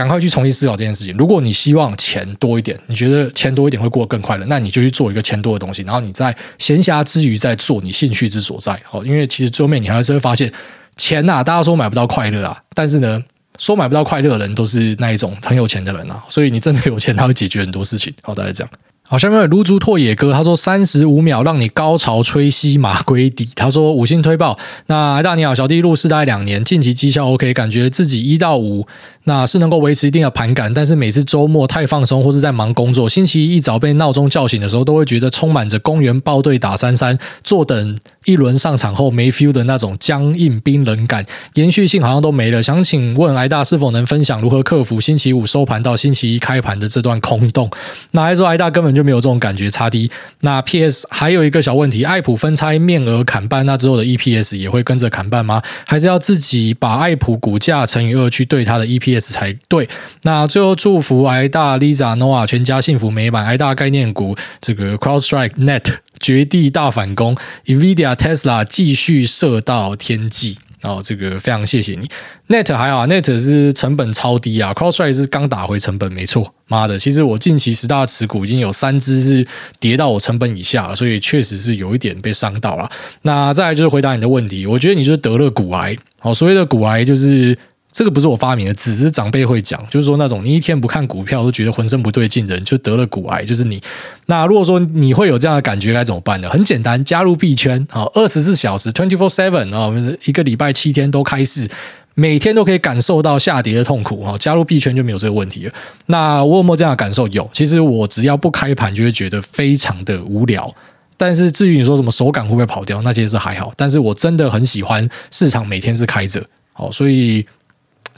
[0.00, 1.14] 赶快去重新思考这件事情。
[1.18, 5.82] 如果你希望钱多一点，你觉得钱多一点会过得更快乐，那你就去做一个钱多的东西。
[5.82, 8.72] 然后你在闲暇之余再做你兴趣之所在。
[8.92, 10.50] 哦，因为其实最后面你还是会发现，
[10.96, 13.22] 钱呐，大家说买不到快乐啊，但是呢，
[13.58, 16.24] 说买不到快乐的人都是那一种很有钱的人啊。
[16.30, 18.10] 所以你真的有钱，他会解决很多事情。
[18.22, 18.72] 好，大家这样。
[19.10, 23.48] 好，下面有撸竹拓野哥，他说三十五秒让你高潮吹吸马龟底。
[23.56, 24.56] 他说五星推爆。
[24.86, 28.86] 那大你好，小弟入市大概两年，近期绩效 OK，感觉自己一到五。
[29.24, 42.62] 那是能够维持一定的盘感，但是每次周末太放松或是在忙工作，星期一早被闹钟叫醒的时候，都会觉得充满着公园抱队打三三，坐等一轮上场后没 feel 的那种僵硬冰冷感，延续性好像都没了。
[42.62, 47.70] 想请问癌大是否能分享如何克服星期五收盘到星期一开盘的这段空洞？
[48.12, 50.10] 那还说癌大根本就没有这种感觉，差低。
[50.42, 55.62] 那 PS 还有一个小问题，爱普分拆面额砍半，那之后的 EPS 也会跟着砍半吗？
[55.84, 59.88] 还是要自己把爱普股价乘以二去对它的 E P S 才对。
[60.22, 63.40] 那最后祝福癌大 Lisa Noah 全家幸福美满。
[63.46, 65.82] 癌大概念股这个 CrowdStrike Net
[66.20, 70.58] 绝地大反攻，NVIDIA Tesla 继续射到天际。
[70.82, 72.08] 哦这个非常谢谢你。
[72.48, 76.54] Net 还好，Net 是成本超低啊，CrowdStrike 是刚打回成本，没错。
[76.68, 79.46] 妈的，其实我近期十大持股已经有三只是
[79.78, 82.90] 跌到我成本以下了，所以确实是有一点被伤到了。
[83.22, 85.96] 那再来就是回答你的问题，我觉得你就是得了骨癌。
[86.18, 87.56] 好，所谓的骨癌就是。
[87.92, 93.80] 这个不是我发明的，只是长辈会讲，就是说那种你一天不看股票都觉得浑身不对劲的人，就得了股癌，就是你。
[94.26, 96.48] 那如果说你会有这样的感觉，该怎么办呢？
[96.48, 99.92] 很简单，加入币圈啊，二十四小时 twenty four seven 啊，
[100.24, 101.68] 一个礼拜七天都开市，
[102.14, 104.36] 每天都可以感受到下跌的痛苦啊。
[104.38, 105.72] 加入币圈就没有这个问题了。
[106.06, 107.26] 那我有没有这样的感受？
[107.28, 107.50] 有。
[107.52, 110.72] 其实我只要不开盘，就会觉得非常的无聊。
[111.16, 113.72] 但是至于你说什么手感会不会跑掉，那其实是还好。
[113.76, 116.40] 但是我真的很喜欢市场每天是开着，
[116.72, 117.44] 好，所以。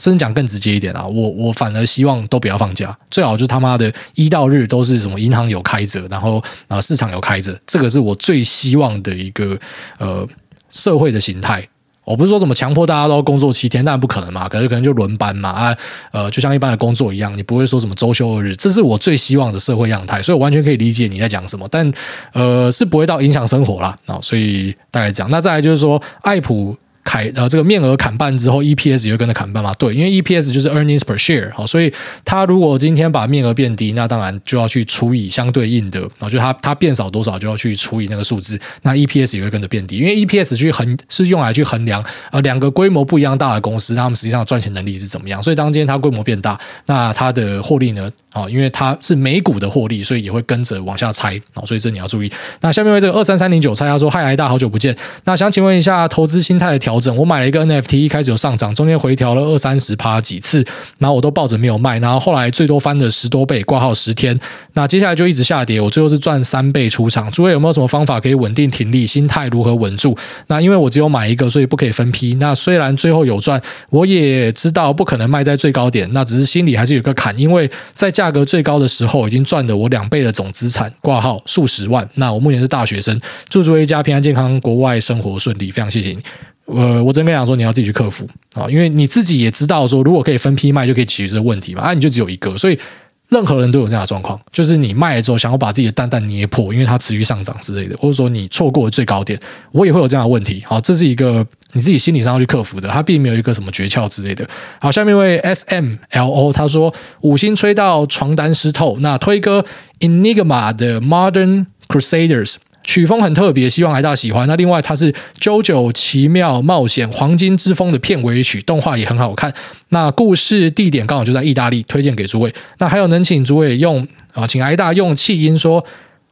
[0.03, 9.57] 真讲更直接一点啊，我我反而希望都不要放假，最好就他妈的一到日都是什么银行有开着，然后啊市场有开着，这个是我最希望的一个
[9.99, 10.27] 呃
[10.71, 11.65] 社会的形态
[12.03, 15.77] 我不是说怎么强迫大家都工作七天，当然不可能嘛，可是可能就轮班嘛啊，
[16.11, 21.89] 呃，就像一般的工作一样，你不会说什么周休二日，这是我最希望的社会样态，所以我完全可以理解你在讲什么，但
[22.33, 23.97] 呃是不会到影响生活啦。
[24.07, 26.77] 啊，所以大概讲，那再来就是说爱普。
[27.03, 29.73] 砍呃，这个面额砍半之后，EPS 也会跟着砍半嘛？
[29.73, 31.93] 对，因为 EPS 就是 earnings per share 好，所以
[32.23, 45.43] 它如果今天把面额变低，那当然就要去除以相对应的，然后就它它变少多少就要去除以那个数字，那 EPS 也会跟着变低，因为 EPS 去衡是用来去衡量呃两个规模不一样大的公司，他们实际上赚钱能力是怎么样。
[45.43, 48.09] 所以当今天它规模变大，那它的获利呢？
[48.33, 52.31] 啊，因为它是美股的获利，所以也会跟着往下拆啊，所以这你要注意。
[52.61, 54.95] 那下面为这个二三三零九猜他说：“嗨，癌大，好久不见。
[55.25, 60.63] 那想请问一下投资心态的调。”调整，我买了一个 NFT，一开始有上涨，中间回调了二三十趴几次，
[60.99, 64.37] 然后我都抱着没有卖，然后后来最多翻了十多倍，挂号十天，
[64.73, 67.31] 那接下来就一直下跌，我最后是赚三倍出场。
[67.31, 69.07] 诸位有没有什么方法可以稳定停利？
[69.07, 70.15] 心态如何稳住？
[70.49, 72.35] 那因为我只有买一个，所以不可以分批。
[72.35, 73.59] 那虽然最后有赚，
[73.89, 82.07] 我也知道不可能卖在最高点，那只是心里还是有个坎，因为在价价格最高的时候已经赚了我两倍的总资产，挂号数十万。
[82.15, 83.19] 那我目前是大学生，
[83.49, 86.19] 祝诸位一家平安健康，国外生活顺利，非常谢谢你。
[86.65, 91.81] 呃，我真跟你讲说，你要自己去克服啊，因为你自己也知道说，如果可以分批卖，就可以解决这个问题嘛。
[91.81, 92.79] 啊，你就只有一个，所以
[93.27, 99.37] 任何人都有这样的状况，就是你卖了之后，想要把自己的蛋蛋捏破，因为它持续上涨之类的，或者说你错过了最高点，
[99.73, 100.63] 我也会有这样的问题。
[100.65, 104.47] 好，这是一个你自己心理上要去克服的，它并没有一个什么诀窍之类的。
[104.79, 109.65] 好，下面一位 S M L O 他说五星吹到床单湿透，那推歌
[109.99, 112.55] Enigma 的 Modern Crusaders。
[112.85, 114.45] 曲风很特别，希望癌大喜欢。
[114.45, 115.09] 那另外，它是
[115.39, 119.53] 《JoJo 奇妙冒险黄金之风》的片尾曲，动画也很好看。
[119.87, 122.53] 那故事地点刚好就在意大利，推荐给诸位。
[122.79, 125.85] 那还有能请诸位用啊，请癌大用气音说：“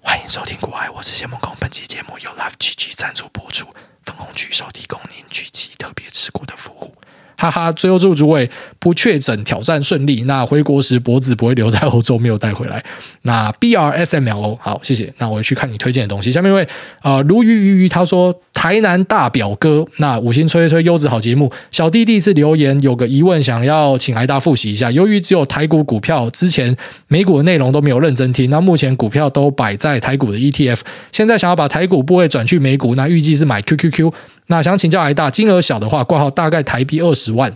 [0.04, 1.56] 欢迎收听股癌，我是谢孟恭。
[1.58, 3.68] 本期节目由 Live GG 赞助播出，
[4.04, 6.81] 分红巨兽提供您聚集特别持股的服务。”
[7.42, 10.26] 哈哈，最后祝诸位不确诊挑战顺利。
[10.28, 12.84] 那回国时脖子不会留在欧洲，没有带回来。
[13.24, 15.12] 那 B R S M L O 好，谢谢。
[15.18, 16.32] 那我去看你推荐的东西。
[16.32, 16.68] 下面一位
[17.02, 21.52] 啊，鲈鱼鱼鱼他说台南大表哥，那五星吹吹优质好节目。
[21.72, 24.92] 小弟第一次留言，有个疑问想要请癌大复习一下。
[24.92, 26.78] 由于只有台股股票，之前
[27.08, 28.52] 美股的内容都没有认真听。
[28.52, 34.14] 那目前股票都摆在台股的 E T F，现在想要把台股部位转去美股，那预计是买 Q Q Q。
[34.52, 37.56] 那想请教癌大，金额小的话挂号大概台币二十万，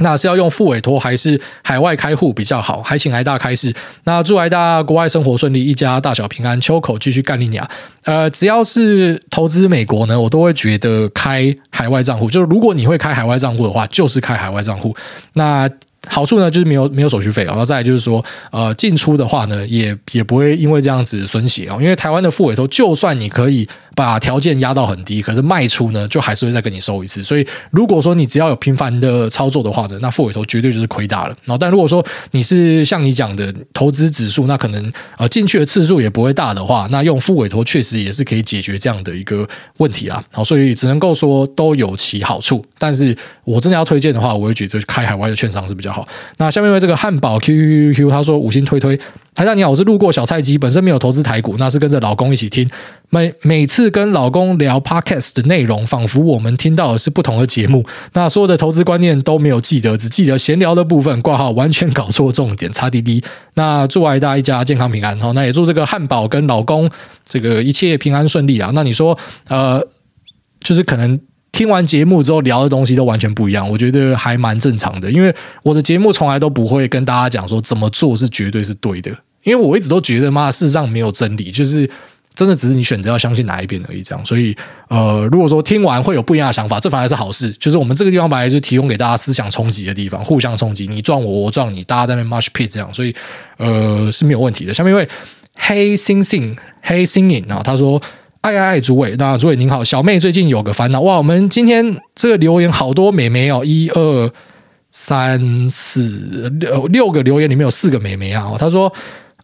[0.00, 2.82] 那是要用副委托还是海外开户比较好？
[2.82, 3.74] 还请癌大开示。
[4.04, 7.66] 那祝癌大国外生活顺利，一家大小平安，秋口继续干你娘。
[8.04, 14.94] 呃，只要是投资美国呢，我都会觉得开海外账户，就是如果你会开海外账户的话，就是开海外账户。
[15.32, 15.66] 那
[16.08, 27.22] 好处呢，就是没有没有手续费，然后再来就是说，呃，进出的话呢，也也不会因为这样子损血哦，因为台湾的副委托，就算你可以把条件压到很低，可是卖出呢，就还是会再跟你收一次。
[27.22, 31.36] 所以如果说你只要有频繁的操作的话呢，那复委托绝对就是亏大了。
[31.44, 40.22] 然后，但如果说你是像你讲的投资指数，那可能呃进去的次数也不会大的话，那用复委托确实也是可以解决这样的一个问题啦。
[40.32, 46.06] 好，所以只能够说都有其好处，但是我真的要推荐的话，我会觉得开海外的券商是比较好。
[46.38, 48.98] 那下面为这个汉堡 Q Q Q 他说五星推推。
[49.32, 52.68] 台大你好，我是路过小菜鸡，本身没有投资台股，那是跟着老公一起听。
[53.10, 57.86] 每每次跟老公聊 Podcast 的内容，仿佛我们听到的是不同的节目。
[58.12, 63.22] 那所有的投资观念都没有记得，只记得闲聊的部分挂号，完全搞错重点，差滴滴。
[63.54, 66.90] 那祝爱大一家健康平安，好，那也祝这个汉堡跟老公
[67.26, 68.72] 这个一切平安顺利啊。
[68.74, 69.16] 那你说，
[69.48, 69.80] 呃，
[70.60, 71.18] 就是可能。
[71.52, 79.10] 听完节目之后聊的东西都完全不一样，我觉得还蛮正常的，因为我的节目从来都不会跟大家讲说怎么做是绝对是对的，
[79.42, 81.90] 因为我一直都觉得嘛，事实上没有真理，就是
[82.34, 84.00] 真的只是你选择要相信哪一边而已。
[84.00, 84.56] 这样，所以
[84.88, 87.50] 呃，如果说听完会有不一样的想法，这反而是好事。
[87.58, 93.14] 就是我们这个地方本来就提供给大家思想冲击的地方，互相冲击，你撞我，我撞你，大家在那边 mosh pit 这样，所以
[93.58, 94.72] 呃是没有问题的。
[94.72, 95.06] 下面一位
[95.54, 98.00] 黑星星黑星影啊，他说。
[98.40, 104.32] 爱爱爱，诸位，那诸位您好，小妹最近有个烦恼哇，我们今天这个留言好多美眉哦，一二
[104.90, 108.90] 三四六六个留言里面有四个美眉啊，她说，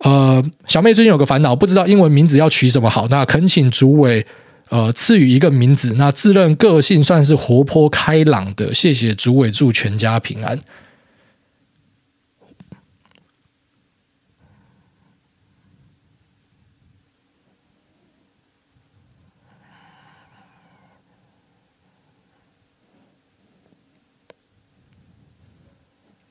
[0.01, 4.25] 呃，小妹最近有个烦恼，不知道英文名字要取什么好，那恳请诸位
[4.71, 10.59] 呃赐予一个名字，那自认个性算是活泼开朗的，谢谢诸位，祝全家平安。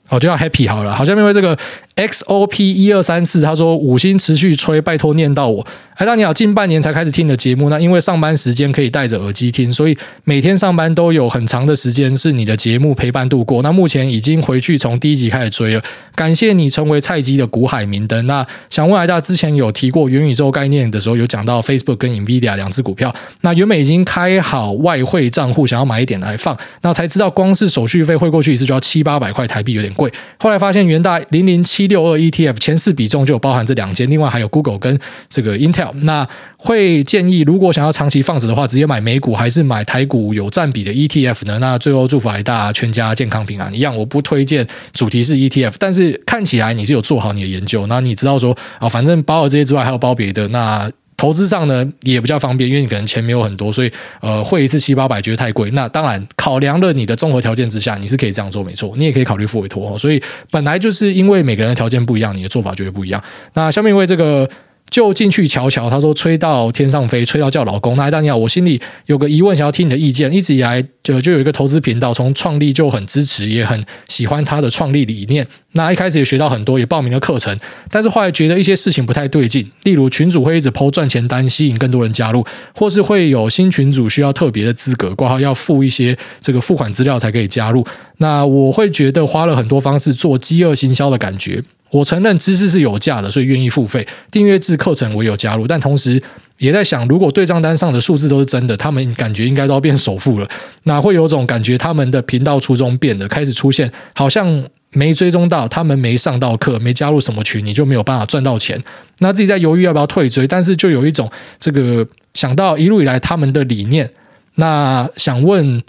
[0.10, 0.94] 哦，就叫 Happy 好了。
[0.94, 1.58] 好，下面为这个
[1.96, 5.66] XOP 一二三四，他说五星持续吹，拜托念到我。
[5.96, 13.64] 哎，大你好，近半年才开始听的节目，那因为上班时间可以戴着耳机听，所以每天上班都有很长的时间是你的节目陪伴度过。
[13.64, 15.82] 那目前已经回去从第一集开始追了，
[16.14, 18.26] 感谢你成为菜鸡的股海明灯。
[18.26, 30.12] 那想问大家，之前有提过元宇宙概念的时候，有讲到 Facebook 跟 Nvidia 两只股票，那原本已经开好外汇账户，想要买一点来放，那才知道光是手续费汇过去一次就要七八百块台币，有点贵。
[30.38, 35.92] 后来发现元大零零七六二 ETF 前四比重就有包含这两间，另外还有 Google 跟这个 Intel。
[36.04, 36.28] 那
[36.58, 41.58] 会建议，如果想要长期放着的话，直接买美股还是买台股有占比的 ETF 呢？
[41.60, 43.74] 那最后祝福海大全家健康平安。
[43.74, 53.92] 一样，我不推荐主题式 ETF，但是看起来你是有做好你的研究，那你知道说啊，反正包了这些之外还有包别的，那投资上呢也比较方便，因为你可能钱没有很多，所以
[54.22, 55.72] 呃汇一次七八百觉得太贵。
[55.72, 59.98] 那当然考量了你的综合条件之下，你是可以这样做没错，你也可以考虑付委托。
[59.98, 63.24] 所以本来就是因为每个人的条件不一样，你的做法就会不一样。
[63.54, 64.50] 那下面为这个。
[64.90, 67.98] 就进去瞧瞧，他说吹到天上飞，吹到叫老公。
[67.98, 70.32] 那大家好，我心里有个疑问，想要听你的意见。
[70.32, 75.46] 一直以来就就有一个投资频道，从创立就很支持，也很喜欢他的创立理念。
[75.74, 77.58] 那一开始也学到很多，也报名了课程，
[77.90, 87.86] 但是后来觉得一些事情不太对劲，例如群主会一直抛赚钱单，吸引更多人加入，或是会有新群主需要特别的资格，挂号要付一些这个付款资料才可以加入。
[88.20, 91.62] 那我会觉得花了很多方式做饥饿行销的感觉。
[91.92, 95.66] 我承认知识是有价的，所以愿意付费订阅制课程，我有加入。
[95.66, 96.22] 但同时
[96.58, 100.50] 也在想，如果对账单上的数字都是真的，他们感觉应该都要变首富了。
[100.84, 108.84] 那会有种感觉，他们的频道初衷变了，开始出现好像没追踪到，他们没上到课，没加入什么群，你就没有办法赚到钱。
[109.20, 114.10] 那自己在犹豫要不要退追，但是就有一种这个想到一路以来他们的理念，
[114.56, 115.82] 那想问。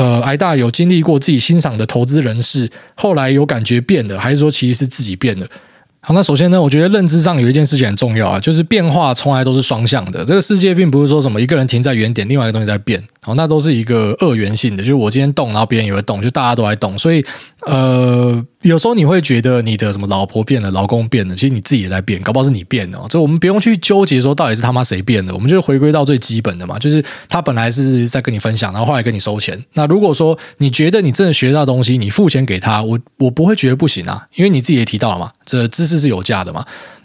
[0.00, 5.46] 呃，挨大有经历过自己欣赏的投资人士，后来有感觉变了，还是说其实是自己变的？
[6.00, 10.24] 好，那首先呢，我觉得认知上有一件事情很重要啊，就是变化从来都是双向的。
[10.24, 14.82] 这个世界并不是说什么一个人停在原点，另外一个东西在变，好，那都是一个二元性的。
[14.82, 17.24] 就是我今天动，然后别人也会动，就大家都在动，所以
[17.66, 18.44] 呃。
[18.62, 22.98] 有时候你会觉得你的什么老婆变了，老公变了，其实你自己也在变，搞不好是你变了。
[23.08, 29.58] 所以我们不用去纠结说到底是他妈谁变的，我们就回归到最基本的嘛，就是他本来是在跟你分享，然后后来跟你收钱。
[29.72, 36.62] 那如果说你觉得你真的学到东西，你付钱给他，我我不会觉得不行啊，因为你自己也提到了嘛，这知识是有价的嘛。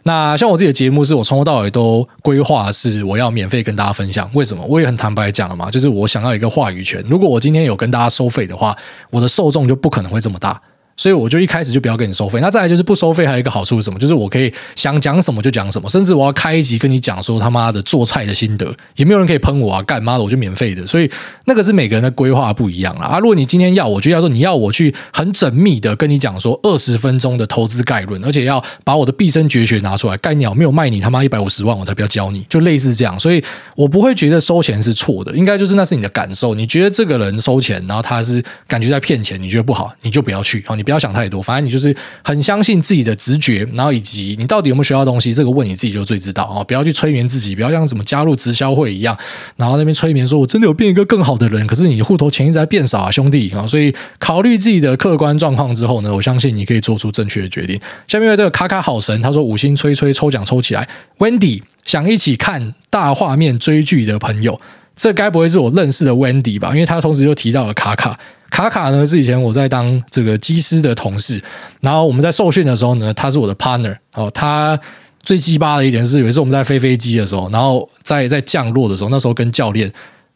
[0.08, 4.30] 那像我自己的节目，是我从头到尾都规划是我要免费跟大家分享。
[4.36, 4.64] 为什么？
[4.70, 7.04] 我也很坦白讲了嘛，就是我想要一个话语权。
[7.10, 8.78] 如果我今天有跟大家收费的话，
[9.10, 10.62] 我的受众就不可能会这么大。
[10.98, 12.40] 所以我就一开始就不要跟你收费。
[12.40, 14.00] 那再来就是不收费，还有一个好处是什么？
[14.00, 19.82] 就是我可以想讲什么就讲什么，甚至我要开一集跟你讲说他妈的做菜的心得，也没有人可以喷我啊！
[19.84, 20.86] 干妈的，我就免费的。
[20.86, 21.10] 所以
[21.46, 23.08] 那个是每个人的规划不一样啦。
[23.08, 23.20] 啊！
[23.20, 33.20] 如果你今天要，我就要说你要我去很缜密的跟你讲说二十分钟的投资概论，而且要把我的毕生绝学拿出来，干鸟没有卖你他妈一百五十万，我才不要教你，就类似这样。
[33.20, 33.44] 所以
[33.76, 36.56] 我不会觉得收钱是错的，应该就是那是你的感受。
[36.56, 40.60] 你觉得这个人收钱，然后他是感觉在骗钱，你觉得不好，你就不要去。
[40.60, 46.64] 然后，你不要想太多，反正你就是很相信自己的直觉，然后以及你到底有没有学到东西，这个问你自己就最知道啊！
[46.64, 49.18] 不要去催眠自己，不要像什么加入直销会一样，
[49.58, 53.66] 然后那边催眠说我真的有变一个更好的人，可是你户头钱一直在变少啊，兄弟啊！
[53.66, 57.80] 所以考虑自己的客观状况之后呢，我相信你可以做出正确的决定。
[58.08, 64.60] 下面这个卡卡好神，他说五星吹吹抽奖抽起来，Wendy 想一起看大画面追剧的朋友，
[64.96, 66.70] 这该不会是我认识的 Wendy 吧？
[66.74, 68.20] 因为他同时又提到了卡卡。
[68.56, 71.44] 卡卡呢是以前我在当这个机师的同事，
[71.82, 74.32] 然后我们在受训的时候呢，他是我的 partner 哦。
[74.32, 74.80] 他
[75.22, 79.92] 最鸡巴的一点是，有一次我们在飞飞机的时候，然后在在降落的时候，那时候跟教练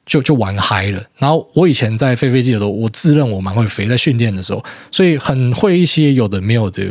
[0.06, 1.02] 就就玩嗨了。
[1.18, 4.62] 然后我以前在飞飞机的时候，我自认我蛮会飞，在训练的时候，
[4.92, 6.84] 所以很会一些有的没有的，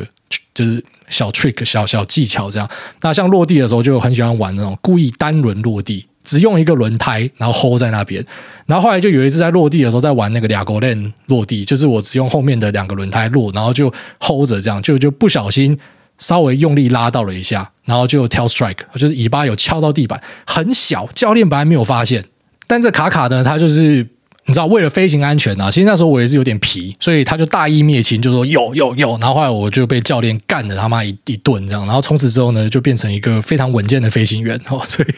[0.55, 2.67] 就是小 trick 小小技巧这样。
[3.03, 6.07] 那像落地的时候，就很喜欢玩那种故意单轮落地。
[6.29, 8.23] 只用一个轮胎，然后 hold 在那边，
[8.67, 15.79] 然后后来就有一次在落地的时候，在玩那个俩狗链落地，就是我只用后面的两个轮胎落，然后就 hold 着这样，就就不小心
[16.19, 22.25] 稍微用力拉到了一下，然后就跳 strike，就是尾巴有敲到地板，很小，教练本来没有发现，
[22.67, 24.07] 但这卡卡呢，他就是。
[24.49, 35.15] 你知道，为了飞行安全啊，其实那时候我也是有点皮，所以他就大义灭亲，就说有有有，然后后来我就被教练干了他妈一一顿这样，然后从此之后呢，就变成一个非常稳健的飞行员哦， 所以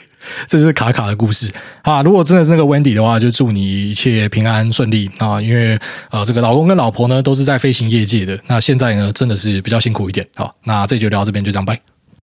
[0.49, 1.49] 这就是卡卡的故事
[1.83, 2.03] 啊。
[2.03, 5.79] 如果真的是那个 Wendy 的话，就祝你一切平安顺利啊，因为
[6.11, 10.27] 呃，这个老公跟老婆呢都是在飞行业界的，那现在呢真的是比较辛苦一点。
[10.35, 11.81] 好，那这就聊到这边，就这样拜。